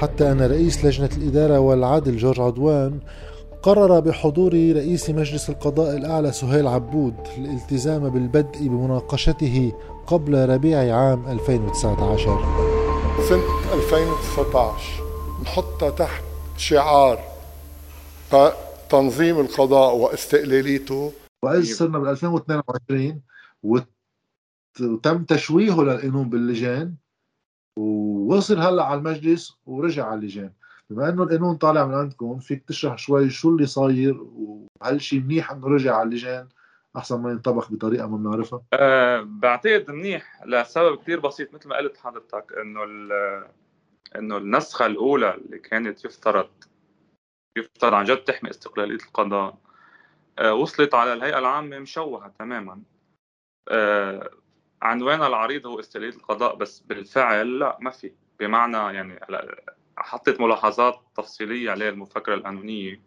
حتى 0.00 0.32
أن 0.32 0.42
رئيس 0.42 0.84
لجنة 0.84 1.10
الإدارة 1.16 1.58
والعدل 1.58 2.16
جورج 2.16 2.40
عدوان 2.40 2.98
قرر 3.62 4.00
بحضور 4.00 4.52
رئيس 4.52 5.10
مجلس 5.10 5.50
القضاء 5.50 5.96
الأعلى 5.96 6.32
سهيل 6.32 6.66
عبود 6.66 7.14
الالتزام 7.38 8.08
بالبدء 8.08 8.58
بمناقشته 8.60 9.72
قبل 10.10 10.48
ربيع 10.48 10.78
عام 10.96 11.26
2019 11.28 12.24
سنة 13.28 13.74
2019 13.74 15.04
نحطها 15.42 15.90
تحت 15.90 16.24
شعار 16.56 17.18
تنظيم 18.90 19.40
القضاء 19.40 19.96
واستقلاليته. 19.96 21.12
وإذ 21.44 21.74
صرنا 21.74 21.98
بال 21.98 22.08
2022 22.08 23.20
وتم 23.62 25.24
تشويهه 25.24 25.82
للقانون 25.82 26.30
باللجان 26.30 26.94
ووصل 27.78 28.58
هلا 28.58 28.84
على 28.84 28.98
المجلس 28.98 29.56
ورجع 29.66 30.06
على 30.06 30.20
اللجان. 30.20 30.52
بما 30.90 31.08
إنه 31.08 31.22
القانون 31.22 31.56
طالع 31.56 31.86
من 31.86 31.94
عندكم 31.94 32.38
فيك 32.38 32.64
تشرح 32.68 32.98
شوي 32.98 33.30
شو 33.30 33.48
اللي 33.48 33.66
صاير 33.66 34.22
وهل 34.22 35.02
شيء 35.02 35.20
منيح 35.20 35.52
إنه 35.52 35.66
رجع 35.66 35.96
على 35.96 36.08
اللجان؟ 36.08 36.48
أحسن 36.96 37.20
ما 37.20 37.30
ينطبخ 37.30 37.72
بطريقة 37.72 38.06
ما 38.06 38.16
بنعرفها؟ 38.16 38.62
أه 38.72 39.20
بعتقد 39.20 39.90
منيح 39.90 40.42
لسبب 40.46 40.98
كثير 40.98 41.20
بسيط 41.20 41.54
مثل 41.54 41.68
ما 41.68 41.76
قلت 41.76 41.96
حضرتك 41.96 42.52
إنه 42.60 42.84
إنه 44.16 44.36
النسخة 44.36 44.86
الأولى 44.86 45.34
اللي 45.34 45.58
كانت 45.58 46.04
يفترض 46.04 46.50
يفترض 47.56 47.94
عن 47.94 48.04
جد 48.04 48.16
تحمي 48.24 48.50
استقلالية 48.50 49.04
القضاء 49.06 49.58
آه، 50.38 50.54
وصلت 50.54 50.94
على 50.94 51.12
الهيئة 51.12 51.38
العامة 51.38 51.78
مشوهة 51.78 52.32
تماما. 52.38 52.82
آه، 53.68 54.30
عنوانها 54.82 55.26
العريض 55.26 55.66
هو 55.66 55.80
استقلالية 55.80 56.16
القضاء؟ 56.16 56.54
بس 56.54 56.80
بالفعل 56.80 57.58
لا 57.58 57.78
ما 57.80 57.90
في. 57.90 58.12
بمعنى 58.40 58.76
يعني 58.76 59.20
حطت 59.96 60.40
ملاحظات 60.40 61.00
تفصيلية 61.16 61.70
عليه 61.70 61.88
المفكرة 61.88 62.34
القانونية. 62.34 63.00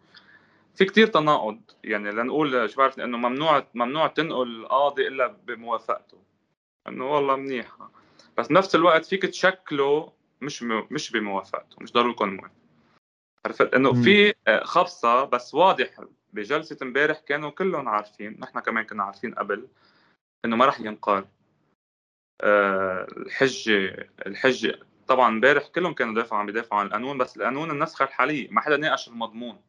في 0.74 0.84
كتير 0.84 1.06
تناقض. 1.06 1.60
يعني 1.84 2.10
لنقول 2.10 2.70
شو 2.70 2.76
بعرف 2.76 3.00
إنه 3.00 3.18
ممنوع 3.18 3.66
ممنوع 3.74 4.06
تنقل 4.06 4.66
قاضي 4.66 5.08
إلا 5.08 5.26
بموافقته. 5.26 6.22
إنه 6.88 7.10
والله 7.10 7.36
منيحه 7.36 7.90
بس 8.38 8.48
بنفس 8.48 8.74
الوقت 8.74 9.04
فيك 9.04 9.22
تشكله 9.22 10.12
مش 10.40 10.62
مش 10.62 11.10
بموافقته 11.10 11.76
مش 11.80 11.92
ضروري 11.92 12.10
يكون 12.10 12.36
موافق. 12.36 12.54
عرفت؟ 13.46 13.74
إنه 13.74 13.92
في 14.02 14.34
آه، 14.48 14.64
خبصة 14.64 15.24
بس 15.24 15.54
واضح 15.54 16.04
بجلسة 16.32 16.76
امبارح 16.82 17.18
كانوا 17.20 17.50
كلهم 17.50 17.88
عارفين 17.88 18.36
نحن 18.40 18.60
كمان 18.60 18.84
كنا 18.84 19.02
عارفين 19.04 19.34
قبل 19.34 19.68
إنه 20.44 20.56
ما 20.56 20.66
راح 20.66 20.80
ينقال. 20.80 21.24
أه 22.40 23.06
الحجه 23.16 24.08
الحجه 24.26 24.78
طبعا 25.08 25.28
امبارح 25.28 25.68
كلهم 25.68 25.92
كانوا 25.94 26.14
دافعوا 26.14 26.40
عم 26.40 26.48
يدافعوا 26.48 26.80
عن 26.80 26.86
القانون 26.86 27.18
بس 27.18 27.36
القانون 27.36 27.70
النسخة 27.70 28.04
الحالية 28.04 28.48
ما 28.50 28.60
حدا 28.60 28.76
ناقش 28.76 29.08
المضمون. 29.08 29.60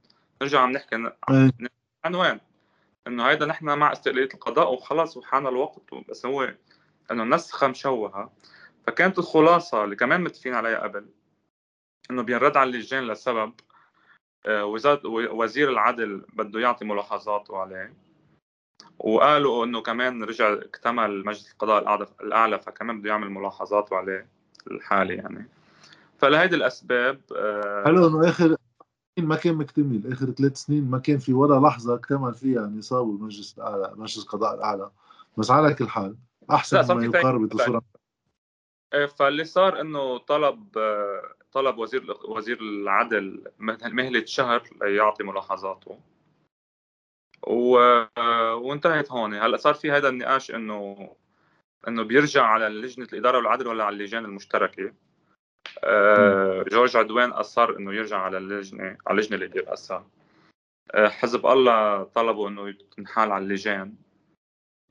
نرجع 0.41 0.60
عم 0.60 0.71
نحكي 0.71 1.12
عنوان. 2.06 2.39
إنه 3.08 3.24
هيدا 3.24 3.45
نحن 3.45 3.65
مع 3.65 3.91
استقلالية 3.91 4.30
القضاء 4.34 4.74
وخلص 4.74 5.17
وحان 5.17 5.48
الوقت 5.48 5.93
بس 6.10 6.26
هو 6.26 6.54
إنه 7.12 7.24
النسخه 7.24 7.67
مشوهه 7.67 8.34
فكانت 8.88 9.19
الخلاصة 9.19 9.84
اللي 9.84 9.95
كمان 9.95 10.21
متفقين 10.21 10.54
عليها 10.54 10.80
قبل 10.80 11.06
إنه 12.12 12.21
بينرد 12.21 12.58
على 12.58 12.69
اللجان 12.69 13.08
لسبب 13.08 13.54
آه، 14.45 14.65
وزير 15.06 15.69
العدل 15.69 16.26
بده 16.34 16.60
يعطي 16.60 16.86
ملاحظاته 16.86 17.58
عليه. 17.58 17.93
وقالوا 19.00 19.65
إنه 19.65 19.82
كمان 19.82 20.24
رجع 20.24 20.54
اكتمل 20.54 21.26
مجلس 21.26 21.52
القضاء 21.52 22.08
الأعلى 22.21 22.60
فكمان 22.60 23.02
بده 23.02 23.10
يعمل 23.10 23.30
ملاحظاته 23.30 23.95
عليه 23.95 24.28
الحالي 24.71 25.15
يعني. 25.15 25.50
فلهيدي 26.17 26.56
الأسباب 26.56 27.21
آه، 27.36 27.84
حلو 27.86 28.08
إنه 28.08 28.30
آخر 28.30 28.54
ما 29.17 29.36
كان 29.36 29.56
مكتمل 29.56 30.13
آخر 30.13 30.32
ثلاث 30.32 30.58
سنين 30.58 30.89
ما 30.89 30.99
كان 30.99 31.17
في 31.17 31.34
ولا 31.34 31.67
لحظة 31.67 31.95
اكتمل 31.95 32.34
فيها 32.34 32.67
نصاب 32.67 33.10
المجلس 33.10 33.58
الأعلى 33.58 33.93
مجلس 33.95 34.23
القضاء 34.23 34.56
الأعلى. 34.56 34.91
بس 35.38 35.51
على 35.51 35.73
كل 35.73 35.89
حال 35.89 36.15
أحسن 36.51 36.95
ما 36.95 37.06
يقارب 37.06 37.49
بصورة 37.49 37.82
آه، 38.93 39.06
فاللي 39.06 39.43
صار 39.43 39.82
إنه 39.82 40.17
طلب 40.17 40.78
طلب 41.51 41.78
وزير 41.78 42.17
وزير 42.25 42.62
العدل 42.62 43.51
مهلة 43.60 44.25
شهر 44.25 44.63
ليعطي 44.82 45.23
ملاحظاته. 45.23 45.99
و... 47.47 47.78
وانتهت 48.54 49.12
هون. 49.12 49.34
هلأ 49.34 49.58
صار 49.58 49.73
في 49.73 49.91
هذا 49.91 50.10
النقاش 50.10 50.51
إنه 50.51 51.10
إنه 51.88 52.04
بيرجع 52.04 52.43
على 52.43 52.69
لجنة 52.69 53.08
الإدارة 53.13 53.38
والعدل 53.38 53.67
ولا 53.67 53.84
على 53.84 53.93
اللجان 53.93 54.25
المشتركة؟ 54.25 54.93
جورج 56.69 56.97
عدوان 56.97 57.30
اصر 57.32 57.69
إنه 57.78 57.93
يرجع 57.93 58.17
على 58.17 58.38
اللجنة 58.38 58.84
على 59.08 59.15
اللجنة 59.15 59.36
اللي 59.36 59.47
بيرأسها 59.47 60.08
آه 60.91 61.08
حزب 61.08 61.45
الله 61.45 62.04
طلبوا 62.04 62.49
إنه 62.49 62.71
تنحال 62.97 63.32
على 63.32 63.43
اللجان 63.43 63.95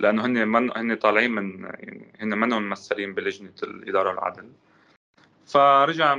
لأنه 0.01 0.27
هن 0.27 0.49
من 0.49 0.77
هن 0.77 0.95
طالعين 0.95 1.31
من 1.31 1.65
يعني 1.65 2.13
هن 2.21 2.39
منهم 2.39 2.63
ممثلين 2.63 3.15
بلجنة 3.15 3.55
الإدارة 3.63 4.09
والعدل 4.09 4.53
فرجع 5.47 6.19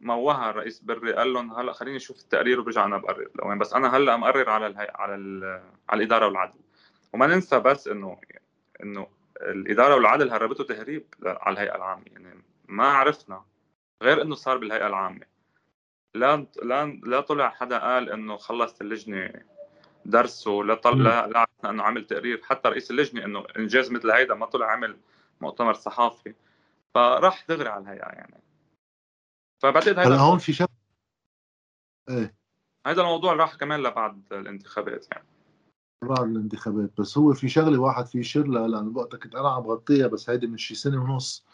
موها 0.00 0.50
الرئيس 0.50 0.80
بري 0.80 1.12
قال 1.12 1.32
لهم 1.32 1.52
هلأ 1.52 1.72
خليني 1.72 1.96
أشوف 1.96 2.20
التقرير 2.20 2.60
وبرجع 2.60 2.84
أنا 2.84 2.96
بقرر 2.98 3.28
لوين 3.34 3.58
بس 3.58 3.72
أنا 3.72 3.96
هلأ 3.96 4.16
مقرر 4.16 4.50
على 4.50 4.66
الهي... 4.66 4.92
على 4.94 5.14
ال... 5.14 5.60
على 5.88 6.02
الإدارة 6.02 6.26
والعدل 6.26 6.58
وما 7.12 7.26
ننسى 7.26 7.58
بس 7.60 7.88
انه 7.88 8.20
إنه 8.82 9.06
الإدارة 9.42 9.94
والعدل 9.94 10.30
هربته 10.30 10.64
تهريب 10.64 11.04
على 11.24 11.52
الهيئة 11.54 11.76
العامة 11.76 12.02
يعني 12.06 12.42
ما 12.68 12.86
عرفنا 12.88 13.44
غير 14.02 14.22
إنه 14.22 14.34
صار 14.34 14.58
بالهيئة 14.58 14.86
العامة. 14.86 15.26
لا 16.14 16.46
لا 16.62 16.86
لا 16.86 17.20
طلع 17.20 17.50
حدا 17.50 17.78
قال 17.78 18.10
إنه 18.10 18.36
خلصت 18.36 18.80
اللجنة 18.80 19.32
درسه 20.04 20.50
لا 20.50 20.74
طل... 20.74 21.04
لا, 21.04 21.26
لا 21.26 21.46
إنه 21.64 21.82
عمل 21.82 22.06
تقرير. 22.06 22.42
حتى 22.42 22.68
رئيس 22.68 22.90
اللجنة 22.90 23.24
إنه 23.24 23.44
إنجاز 23.56 23.90
مثل 23.90 24.10
هيدا 24.10 24.34
ما 24.34 24.46
طلع 24.46 24.72
عمل 24.72 24.98
مؤتمر 25.40 25.74
صحافي. 25.74 26.34
فراح 26.94 27.44
دغري 27.48 27.68
على 27.68 27.82
الهيئة 27.82 28.08
يعني. 28.08 28.42
فبعتقد 29.62 29.98
هذا 29.98 30.16
هون 30.16 30.38
في 30.38 30.52
شب 30.52 30.68
إيه. 32.10 32.34
هذا 32.86 33.00
الموضوع 33.00 33.32
راح 33.32 33.54
كمان 33.54 33.82
لبعد 33.82 34.32
الانتخابات 34.32 35.06
يعني. 35.12 35.28
بعد 36.02 36.28
الانتخابات. 36.28 37.00
بس 37.00 37.18
هو 37.18 37.32
في 37.32 37.48
شغلة 37.48 37.78
واحد 37.80 38.06
في 38.06 38.22
شرلة 38.22 38.66
لأنه 38.66 38.92
وقتها 38.96 39.18
كنت 39.18 39.34
أنا 39.34 39.48
عم 39.50 39.62
بغطيها 39.62 40.06
بس 40.06 40.30
هيدي 40.30 40.46
من 40.46 40.56
شي 40.56 40.74
سنة 40.74 41.02
ونص. 41.02 41.46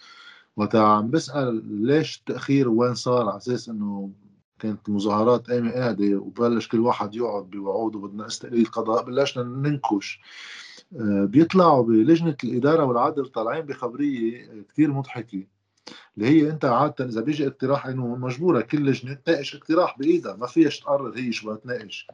وقتها 0.57 0.83
عم 0.89 1.11
بسأل 1.11 1.63
ليش 1.87 2.19
التأخير 2.19 2.69
وين 2.69 2.95
صار؟ 2.95 3.29
على 3.29 3.37
أساس 3.37 3.69
إنه 3.69 4.11
كانت 4.59 4.89
مظاهرات 4.91 5.51
قايمة 5.51 5.73
قاعدة 5.73 6.17
وبلش 6.17 6.69
كل 6.69 6.81
واحد 6.81 7.15
يقعد 7.15 7.51
بوعود 7.51 7.95
وبدنا 7.95 8.27
استقلال 8.27 8.61
القضاء 8.61 9.05
بلشنا 9.05 9.45
ننكش. 9.45 10.21
آه، 10.97 11.25
بيطلعوا 11.25 11.83
بلجنة 11.83 12.37
الإدارة 12.45 12.85
والعدل 12.85 13.27
طالعين 13.27 13.67
بخبرية 13.67 14.49
كثير 14.73 14.93
مضحكة 14.93 15.47
اللي 16.17 16.29
هي 16.29 16.51
أنت 16.51 16.65
عادة 16.65 17.05
إذا 17.05 17.21
بيجي 17.21 17.47
اقتراح 17.47 17.87
إنه 17.87 18.17
مجبورة 18.17 18.61
كل 18.61 18.87
لجنة 18.87 19.15
تناقش 19.15 19.57
اقتراح 19.57 19.99
بإيدها 19.99 20.37
ما 20.37 20.47
فيها 20.47 20.69
تقرر 20.69 21.19
هي 21.19 21.33
شو 21.33 21.55
تناقش. 21.55 22.09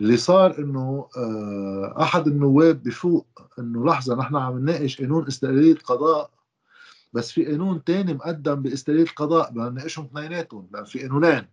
اللي 0.00 0.16
صار 0.16 0.58
إنه 0.58 1.08
آه، 1.16 2.02
أحد 2.02 2.26
النواب 2.26 2.82
بفوق 2.82 3.26
إنه 3.58 3.86
لحظة 3.86 4.16
نحن 4.16 4.36
عم 4.36 4.58
نناقش 4.58 5.00
قانون 5.00 5.26
استقلاليه 5.26 5.72
القضاء 5.72 6.30
بس 7.12 7.32
في 7.32 7.44
قانون 7.44 7.84
تاني 7.84 8.14
مقدم 8.14 8.62
باستقلاليه 8.62 9.02
القضاء 9.02 9.50
بدنا 9.50 9.70
نناقشهم 9.70 10.04
اثنيناتهم 10.04 10.68
لأن 10.72 10.84
في 10.84 11.02
قانونين. 11.02 11.46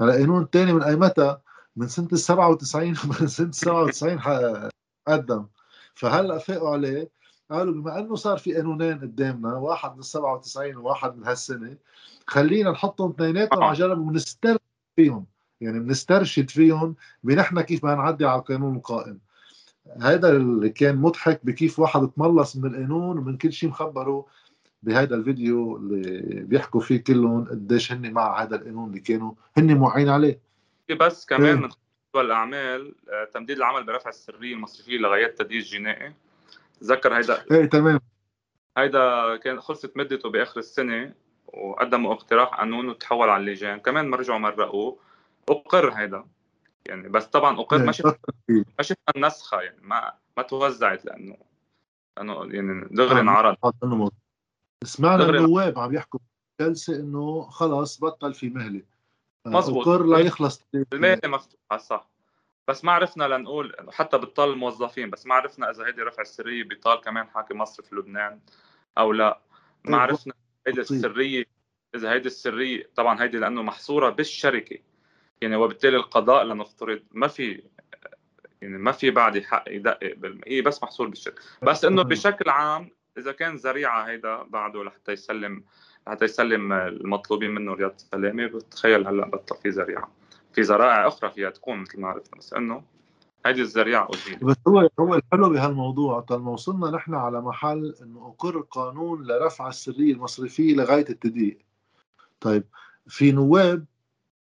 هلأ 0.00 0.12
قانون 0.12 0.50
تاني 0.50 0.72
من 0.72 0.82
أي 0.82 0.96
متى؟ 0.96 1.38
من 1.76 1.88
سنة 1.88 2.08
ال 2.12 2.18
97 2.18 2.88
من 3.20 3.26
سنة 3.26 3.50
97 3.50 4.70
قدم. 5.08 5.46
فهلأ 5.94 6.38
فاقوا 6.38 6.70
عليه 6.70 7.10
قالوا 7.50 7.74
بما 7.74 7.98
إنه 7.98 8.14
صار 8.14 8.38
في 8.38 8.54
قانونين 8.54 8.98
قدامنا 8.98 9.54
واحد 9.54 9.96
من 9.96 10.02
97 10.02 10.76
وواحد 10.76 11.16
من 11.16 11.24
هالسنة 11.26 11.76
خلينا 12.26 12.70
نحطهم 12.70 13.10
اثنيناتهم 13.10 13.62
على 13.62 13.78
جنب 13.78 13.98
ونسترشد 13.98 14.60
فيهم. 14.96 15.26
يعني 15.60 15.80
بنسترشد 15.80 16.50
فيهم 16.50 16.94
بنحن 17.22 17.60
كيف 17.60 17.84
بدنا 17.84 17.96
نعدي 17.96 18.26
على 18.26 18.38
القانون 18.38 18.76
القائم. 18.76 19.18
هذا 20.00 20.30
اللي 20.30 20.70
كان 20.70 20.96
مضحك 20.96 21.40
بكيف 21.44 21.78
واحد 21.78 22.08
تملص 22.08 22.56
من 22.56 22.66
القانون 22.66 23.18
ومن 23.18 23.36
كل 23.36 23.52
شيء 23.52 23.68
مخبره 23.68 24.26
بهذا 24.82 25.14
الفيديو 25.14 25.76
اللي 25.76 26.40
بيحكوا 26.40 26.80
فيه 26.80 27.04
كلهم 27.04 27.44
قديش 27.44 27.92
هن 27.92 28.12
مع 28.12 28.42
هذا 28.42 28.56
القانون 28.56 28.88
اللي 28.88 29.00
كانوا 29.00 29.32
هن 29.56 29.76
موعين 29.76 30.08
عليه. 30.08 30.40
بس 31.00 31.26
كمان 31.26 31.68
جدول 32.10 32.26
الأعمال 32.26 32.94
آه، 33.08 33.24
تمديد 33.24 33.56
العمل 33.56 33.84
برفع 33.84 34.10
السريه 34.10 34.54
المصرفيه 34.54 34.98
لغايات 34.98 35.38
تدريس 35.38 35.70
جنائي. 35.70 36.12
تذكر 36.80 37.16
هيدا 37.16 37.44
إيه 37.50 37.64
تمام. 37.64 38.00
هيدا 38.76 39.36
كان 39.36 39.60
خلصت 39.60 39.96
مدته 39.96 40.30
بآخر 40.30 40.60
السنة 40.60 41.14
وقدموا 41.46 42.12
اقتراح 42.12 42.48
قانون 42.48 42.88
وتحول 42.88 43.28
على 43.28 43.40
اللجان. 43.40 43.78
كمان 43.78 44.08
ما 44.08 44.16
رجعوا 44.16 44.38
مرقوه 44.38 44.98
أقر 45.48 45.90
هيدا. 45.90 46.24
يعني 46.86 47.08
بس 47.08 47.26
طبعا 47.26 47.60
أقر 47.60 47.78
ما 47.78 47.92
شفنا 47.92 48.14
ما 48.48 48.82
شفنا 48.82 49.12
النسخة 49.16 49.60
يعني 49.60 49.80
ما 49.82 50.12
ما 50.36 50.42
توزعت 50.42 51.04
لأنه 51.04 51.36
لأنه 52.16 52.46
يعني 52.50 52.88
دغري 52.90 53.20
انعرض. 53.20 53.56
سمعنا 54.84 55.24
النواب 55.24 55.78
عم 55.78 55.94
يحكوا 55.94 56.20
جلسة 56.60 56.96
إنه 56.96 57.42
خلص 57.42 58.00
بطل 58.00 58.34
في 58.34 58.48
مهلة. 58.50 58.82
آه، 59.46 59.50
مزبوط 59.50 59.88
اقر 59.88 60.06
ليخلص 60.06 60.62
المهله 60.74 61.20
مفتوحة 61.24 61.78
صح. 61.78 62.10
بس 62.68 62.84
ما 62.84 62.92
عرفنا 62.92 63.24
لنقول 63.24 63.76
حتى 63.90 64.18
بطال 64.18 64.50
الموظفين 64.50 65.10
بس 65.10 65.26
ما 65.26 65.34
عرفنا 65.34 65.70
إذا 65.70 65.86
هيدي 65.86 66.02
رفع 66.02 66.22
السرية 66.22 66.64
بيطال 66.64 67.00
كمان 67.00 67.28
حاكم 67.28 67.58
مصرف 67.58 67.92
لبنان 67.92 68.40
أو 68.98 69.12
لا. 69.12 69.40
ما 69.84 69.90
طيب، 69.90 69.94
عرفنا 69.94 70.34
هيدي 70.66 70.80
السرية 70.80 71.44
إذا 71.94 72.12
هيدي 72.12 72.26
السرية 72.26 72.90
طبعا 72.96 73.22
هيدي 73.22 73.38
لأنه 73.38 73.62
محصورة 73.62 74.10
بالشركة. 74.10 74.78
يعني 75.40 75.56
وبالتالي 75.56 75.96
القضاء 75.96 76.44
لنفترض 76.44 77.02
ما 77.10 77.28
في 77.28 77.62
يعني 78.62 78.78
ما 78.78 78.92
في 78.92 79.10
بعد 79.10 79.42
حق 79.42 79.64
يدقق 79.68 80.16
هي 80.46 80.62
بس 80.62 80.82
محصور 80.82 81.08
بالشركة. 81.08 81.42
بس 81.62 81.84
إنه 81.84 82.02
بشكل 82.02 82.50
عام 82.50 82.90
إذا 83.18 83.32
كان 83.32 83.56
ذريعة 83.56 84.02
هيدا 84.02 84.42
بعده 84.42 84.84
لحتى 84.84 85.12
يسلم 85.12 85.64
لحتى 86.06 86.24
يسلم 86.24 86.72
المطلوبين 86.72 87.50
منه 87.50 87.74
رياض 87.74 87.90
السلامه 87.90 88.46
بتخيل 88.46 89.06
هلأ 89.06 89.26
بطل 89.26 89.56
في 89.56 89.68
ذريعة. 89.68 90.10
في 90.52 90.60
ذرائع 90.60 91.08
أخرى 91.08 91.30
فيها 91.30 91.50
تكون 91.50 91.78
مثل 91.78 92.00
ما 92.00 92.08
عرفنا 92.08 92.38
بس 92.38 92.54
إنه 92.54 92.82
هيدي 93.46 93.62
الذريعة 93.62 94.08
أزيل. 94.14 94.38
بس 94.38 94.56
هو 94.68 94.88
هو 95.00 95.14
الحلو 95.14 95.50
بهالموضوع 95.50 96.20
طالما 96.20 96.50
وصلنا 96.50 96.90
نحن 96.90 97.14
على 97.14 97.40
محل 97.40 97.94
إنه 98.02 98.26
أقر 98.28 98.60
قانون 98.60 99.26
لرفع 99.26 99.68
السرية 99.68 100.12
المصرفية 100.12 100.74
لغاية 100.74 101.08
التدقيق 101.10 101.58
طيب 102.40 102.64
في 103.08 103.32
نواب 103.32 103.84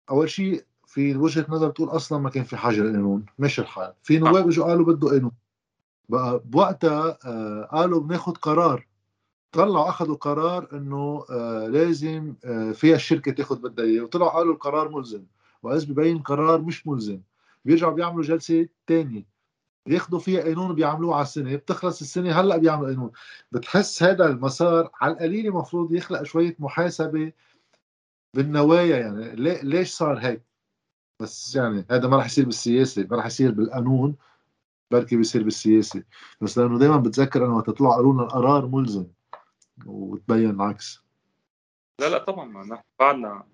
أول 0.09 0.29
شيء 0.29 0.63
في 0.87 1.15
وجهة 1.15 1.45
نظر 1.49 1.67
بتقول 1.67 1.89
أصلا 1.89 2.19
ما 2.19 2.29
كان 2.29 2.43
في 2.43 2.57
حاجة 2.57 2.75
للقانون 2.75 3.25
مش 3.39 3.59
الحال. 3.59 3.93
في 4.03 4.19
نواب 4.19 4.47
إجوا 4.47 4.65
قالوا 4.65 4.85
بده 4.85 5.09
قانون. 5.09 5.31
بقى 6.09 6.41
بوقتها 6.45 7.17
آه 7.25 7.69
قالوا 7.71 8.01
بناخذ 8.01 8.31
قرار. 8.33 8.87
طلعوا 9.51 9.89
اخذوا 9.89 10.15
قرار 10.15 10.69
إنه 10.73 11.25
آه 11.29 11.67
لازم 11.67 12.33
آه 12.45 12.71
فيها 12.71 12.95
الشركة 12.95 13.31
تاخذ 13.31 13.61
بدها 13.61 13.85
اياه 13.85 14.01
وطلعوا 14.03 14.29
قالوا 14.31 14.53
القرار 14.53 14.89
ملزم. 14.89 15.23
وعز 15.63 15.83
ببين 15.83 16.19
قرار 16.19 16.61
مش 16.61 16.87
ملزم. 16.87 17.21
بيرجعوا 17.65 17.93
بيعملوا 17.93 18.23
جلسة 18.23 18.67
ثانية 18.87 19.25
بياخذوا 19.85 20.19
فيها 20.19 20.41
قانون 20.43 20.75
بيعملوه 20.75 21.15
على 21.15 21.21
السنة. 21.23 21.55
بتخلص 21.55 22.01
السنة 22.01 22.31
هلأ 22.41 22.57
بيعملوا 22.57 22.87
قانون. 22.89 23.11
بتحس 23.51 24.03
هذا 24.03 24.25
المسار 24.25 24.89
على 25.01 25.13
القليل 25.13 25.47
المفروض 25.47 25.93
يخلق 25.93 26.23
شوية 26.23 26.55
محاسبة 26.59 27.31
بالنوايا 28.33 28.97
يعني. 28.97 29.35
ليش 29.63 29.93
صار 29.93 30.17
هيك؟ 30.17 30.41
بس 31.21 31.55
يعني 31.55 31.85
هذا 31.91 32.07
ما 32.07 32.17
راح 32.17 32.25
يصير 32.25 32.45
بالسياسة 32.45 33.07
ما 33.11 33.17
راح 33.17 33.25
يصير 33.25 33.51
بالقانون. 33.51 34.15
بركي 34.91 35.15
بيصير 35.15 35.43
بالسياسة. 35.43 36.03
بس 36.41 36.57
لأنه 36.57 36.79
دائما 36.79 36.97
بتذكر 36.97 37.45
إنه 37.45 37.55
وقت 37.55 37.67
تطلع 37.67 37.95
قالوا 37.95 38.13
لنا 38.13 38.23
القرار 38.23 38.67
ملزم 38.67 39.07
وتبين 39.85 40.49
العكس. 40.49 41.05
لا 42.01 42.09
لا 42.09 42.17
طبعا 42.17 42.63
نحن 42.63 42.81
بعدنا 42.99 43.47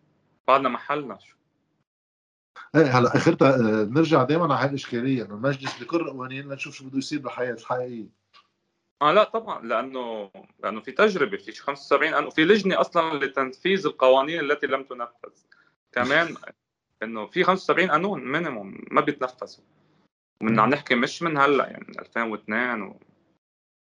بعدنا 0.48 0.70
محلنا. 0.70 1.18
شو 1.20 1.36
إيه 2.76 3.00
هلا 3.00 3.16
آخرتها 3.18 3.56
آه، 3.56 3.84
نرجع 3.84 4.24
دائما 4.24 4.44
على 4.44 4.64
هاي 4.64 4.70
الإشكالية 4.70 5.26
إنه 5.26 5.36
المجلس 5.36 5.84
بكل 5.84 6.10
قوانين 6.10 6.50
لنشوف 6.50 6.76
شو 6.76 6.86
بده 6.86 6.98
يصير 6.98 7.20
بالحياة 7.20 7.54
الحقيقية. 7.54 8.08
آه 9.02 9.12
لا 9.12 9.24
طبعا 9.24 9.66
لأنه 9.66 10.32
لأنه 10.64 10.82
في 10.82 10.92
تجربة 10.92 11.38
في 11.38 11.52
75 11.52 12.14
انه 12.14 12.30
في 12.30 12.46
لجنة 12.46 12.82
أصلا 12.82 13.26
لتنفيذ 13.26 13.86
القوانين 13.86 14.40
التي 14.40 14.68
لم 14.68 14.84
تنفذ. 14.84 15.44
كمان 15.92 16.36
إنه 17.04 17.26
في 17.26 17.44
75 17.44 17.92
قانون 17.92 18.32
مينيموم 18.32 18.78
ما 18.92 19.02
بيتنفذوا. 19.02 19.66
ومن 20.42 20.60
عم 20.60 20.70
نحكي 20.70 20.96
مش 20.96 21.24
من 21.24 21.38
هلا 21.38 21.68
يعني 21.68 21.86
من 21.90 22.00
2002 22.00 22.94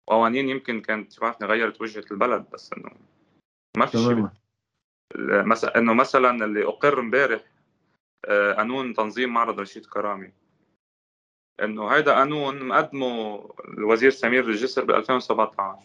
وقوانين 0.09 0.49
يمكن 0.49 0.81
كانت 0.81 1.21
بعرفني 1.21 1.49
غيرت 1.49 1.81
وجهة 1.81 2.05
البلد 2.11 2.47
بس 2.53 2.73
إنه 2.73 2.91
ما 3.77 3.87
في 3.87 3.99
شيء 3.99 4.29
مثلا 5.47 5.79
إنه 5.79 5.95
مثلا 5.95 6.45
اللي 6.45 6.65
أقر 6.65 7.01
امبارح 7.01 7.41
آه، 8.25 8.53
قانون 8.53 8.95
تنظيم 8.95 9.35
معرض 9.35 9.61
رشيد 9.61 9.87
كرامي. 9.87 10.33
إنه 11.63 11.89
هيدا 11.89 12.15
قانون 12.15 12.63
مقدمه 12.69 13.49
الوزير 13.65 14.11
سمير 14.11 14.49
الجسر 14.49 14.85
ب 14.85 14.91
2017 14.91 15.79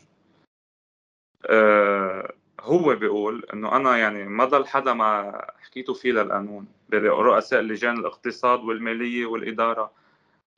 أه 1.45 2.33
هو 2.61 2.95
بيقول 2.95 3.45
إنه 3.53 3.75
أنا 3.75 3.97
يعني 3.97 4.23
ما 4.23 4.45
ضل 4.45 4.67
حدا 4.67 4.93
ما 4.93 5.41
حكيته 5.59 5.93
فيه 5.93 6.11
للقانون 6.11 6.67
برؤساء 6.89 7.61
لجان 7.61 7.97
الاقتصاد 7.97 8.59
والمالية 8.59 9.25
والإدارة. 9.25 9.91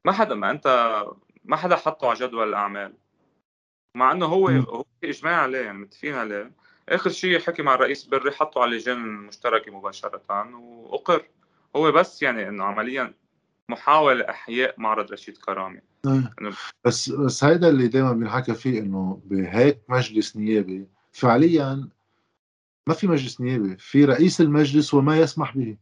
ما 0.06 0.12
حدا 0.12 0.36
ما 0.36 0.52
انت 0.52 0.68
ما 1.46 1.56
حدا 1.56 1.76
حطه 1.76 2.08
على 2.08 2.20
جدول 2.20 2.50
الأعمال. 2.50 2.94
مع 3.96 4.12
إنه 4.12 4.26
هو 4.26 4.48
هو 4.48 4.86
إجماع 5.04 5.42
عليه 5.42 5.60
يعني 5.60 5.78
متفقين 5.78 6.14
عليه. 6.14 6.52
آخر 6.90 7.10
شيء 7.10 7.40
حكي 7.40 7.62
مع 7.62 7.76
الرئيس 7.76 8.04
بري 8.04 8.32
حطه 8.32 8.62
على 8.62 8.72
اللجان 8.72 8.98
المشتركه 8.98 9.72
مباشرة 9.72 10.22
وأقر. 10.56 11.26
هو 11.76 11.92
بس 11.92 12.22
يعني 12.22 12.50
إنه 12.50 12.64
عمليا 12.64 13.14
محاولة 13.70 14.30
إحياء 14.30 14.76
معرض 14.78 15.12
رشيد 15.12 15.38
كرامي. 15.38 15.82
بس 16.84 17.10
بس 17.10 17.44
هيدا 17.44 17.70
اللي 17.70 17.88
دائما 17.88 18.12
بنحكى 18.12 18.54
فيه 18.54 18.80
إنه 18.80 19.22
بهيك 19.26 19.82
مجلس 19.90 20.38
نيابي 20.38 20.88
فعليا 21.12 21.90
ما 22.88 22.94
في 22.94 23.08
مجلس 23.08 23.42
نيابي 23.42 23.78
في 23.78 24.06
رئيس 24.06 24.42
المجلس 24.42 24.94
وما 24.94 25.20
يسمح 25.20 25.58
به. 25.58 25.78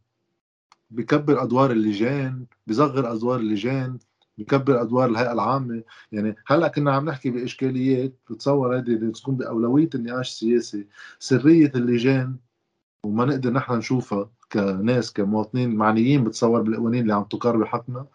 بكبر 0.90 1.42
أدوار 1.42 1.70
اللجان 1.70 2.46
بصغر 2.66 3.12
أدوار 3.12 3.40
اللجان 3.40 3.98
بكبر 4.38 4.82
أدوار 4.82 5.10
الهيئة 5.10 5.32
العامة. 5.32 5.82
يعني 6.12 6.36
هلأ 6.46 6.68
كنا 6.68 6.92
عم 6.92 7.04
نحكي 7.08 7.30
بإشكاليات 7.30 8.12
بتصور 8.30 8.76
هذه 8.76 9.12
تكون 9.14 9.36
بأولوية 9.36 9.90
النقاش 9.94 10.28
السياسي 10.28 10.86
سرية 11.18 11.72
اللجان 11.74 12.36
وما 13.06 13.24
نقدر 13.24 13.50
نحن 13.50 13.72
نشوفها 13.72 14.30
كناس 14.52 15.12
كمواطنين 15.12 15.74
معنيين 15.74 16.24
بتصور 16.24 16.62
بالقوانين 16.62 17.02
اللي 17.02 17.14
عم 17.14 17.24
تقر 17.24 17.56
بحقنا. 17.56 18.06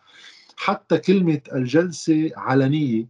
حتى 0.57 0.97
كلمة 0.97 1.41
الجلسة 1.53 2.31
علنية 2.35 3.07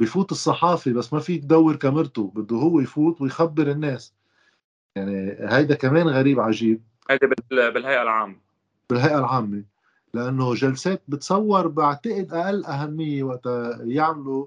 بفوت 0.00 0.32
الصحافي 0.32 0.92
بس 0.92 1.12
ما 1.12 1.20
فيك 1.20 1.42
تدور 1.42 1.76
كاميرته 1.76 2.32
بده 2.34 2.56
هو 2.56 2.80
يفوت 2.80 3.20
ويخبر 3.20 3.70
الناس. 3.70 4.14
يعني 4.96 5.36
هيدا 5.40 5.74
كمان 5.74 6.08
غريب 6.08 6.40
عجيب. 6.40 6.82
هيدا 7.10 7.28
بالهيئة 7.50 8.02
العامة. 8.02 8.36
بالهيئة 8.90 9.18
العامة. 9.18 9.64
لأنه 10.14 10.54
جلسات 10.54 11.02
بتصور 11.08 11.66
بعتقد 11.66 12.32
أقل 12.32 12.64
أهمية 12.64 13.22
وقت 13.22 13.46
يعملوا 13.80 14.46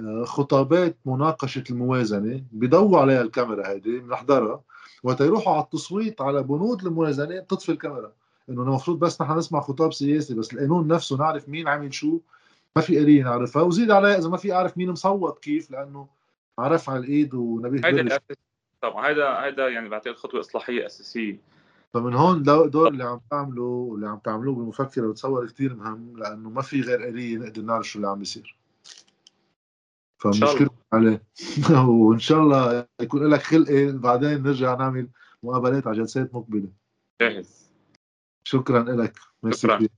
آه، 0.00 0.24
خطابات 0.24 0.96
مناقشة 1.06 1.64
الموازنة. 1.70 2.44
بيضووا 2.52 2.98
عليها 2.98 3.22
الكاميرا 3.22 3.68
هيدي 3.68 3.98
بنحضرها. 3.98 4.62
وقت 5.02 5.20
يروحوا 5.20 5.54
على 5.54 5.62
التصويت 5.62 6.20
على 6.20 6.42
بنود 6.42 6.86
الموازنة 6.86 7.40
بتطفي 7.40 7.72
الكاميرا. 7.72 8.12
إنه 8.48 8.62
المفروض 8.62 8.98
بس 8.98 9.22
نحن 9.22 9.38
نسمع 9.38 9.60
خطاب 9.60 9.92
سياسي 9.92 10.34
بس 10.34 10.52
القانون 10.52 10.88
نفسه 10.88 11.16
نعرف 11.16 11.48
مين 11.48 11.68
عمل 11.68 11.94
شو 11.94 12.18
ما 12.76 12.82
في 12.82 12.98
قرية 13.00 13.24
نعرفها. 13.24 13.62
وزيد 13.62 13.90
عليها 13.90 14.18
إذا 14.18 14.28
ما 14.28 14.36
في 14.36 14.52
أعرف 14.52 14.78
مين 14.78 14.90
مصوت 14.90 15.38
كيف 15.38 15.70
لأنه 15.70 16.06
عرف 16.58 16.90
على 16.90 16.98
الإيد 16.98 17.34
ونبيه 17.34 17.80
هيدا 17.84 18.18
طبعا 18.82 19.08
هيدا 19.08 19.44
هيدا 19.44 19.68
يعني 19.68 19.88
بعتقد 19.88 20.14
خطوة 20.14 20.40
إصلاحية 20.40 20.86
أساسية. 20.86 21.36
فمن 21.94 22.14
هون 22.14 22.42
دور 22.42 22.88
اللي 22.88 23.04
عم 23.04 23.20
تعمله 23.30 23.62
واللي 23.62 24.08
عم 24.08 24.18
تعملوه 24.18 24.54
بالمفكرة 24.54 25.10
بتصور 25.10 25.46
كثير 25.46 25.74
مهم 25.74 26.18
لأنه 26.18 26.50
ما 26.50 26.62
في 26.62 26.80
غير 26.80 27.02
قريه 27.02 27.38
نقدر 27.38 27.62
نعرف 27.62 27.88
شو 27.88 27.98
اللي 27.98 28.08
عم 28.08 28.18
بيصير. 28.18 28.56
فمشكلة 30.18 30.70
عليه. 30.92 31.22
وإن 31.88 32.18
شاء 32.18 32.40
الله 32.40 32.86
يكون 33.00 33.28
لك 33.30 33.42
خلقة 33.42 33.92
بعدين 33.92 34.42
نرجع 34.42 34.74
نعمل 34.74 35.08
مقابلات 35.42 35.86
على 35.86 35.96
جلسات 35.96 36.34
مقبلة. 36.34 36.68
جاهز. 37.20 37.70
شكرا 38.44 38.82
لك 38.82 39.18
شكرا. 39.50 39.88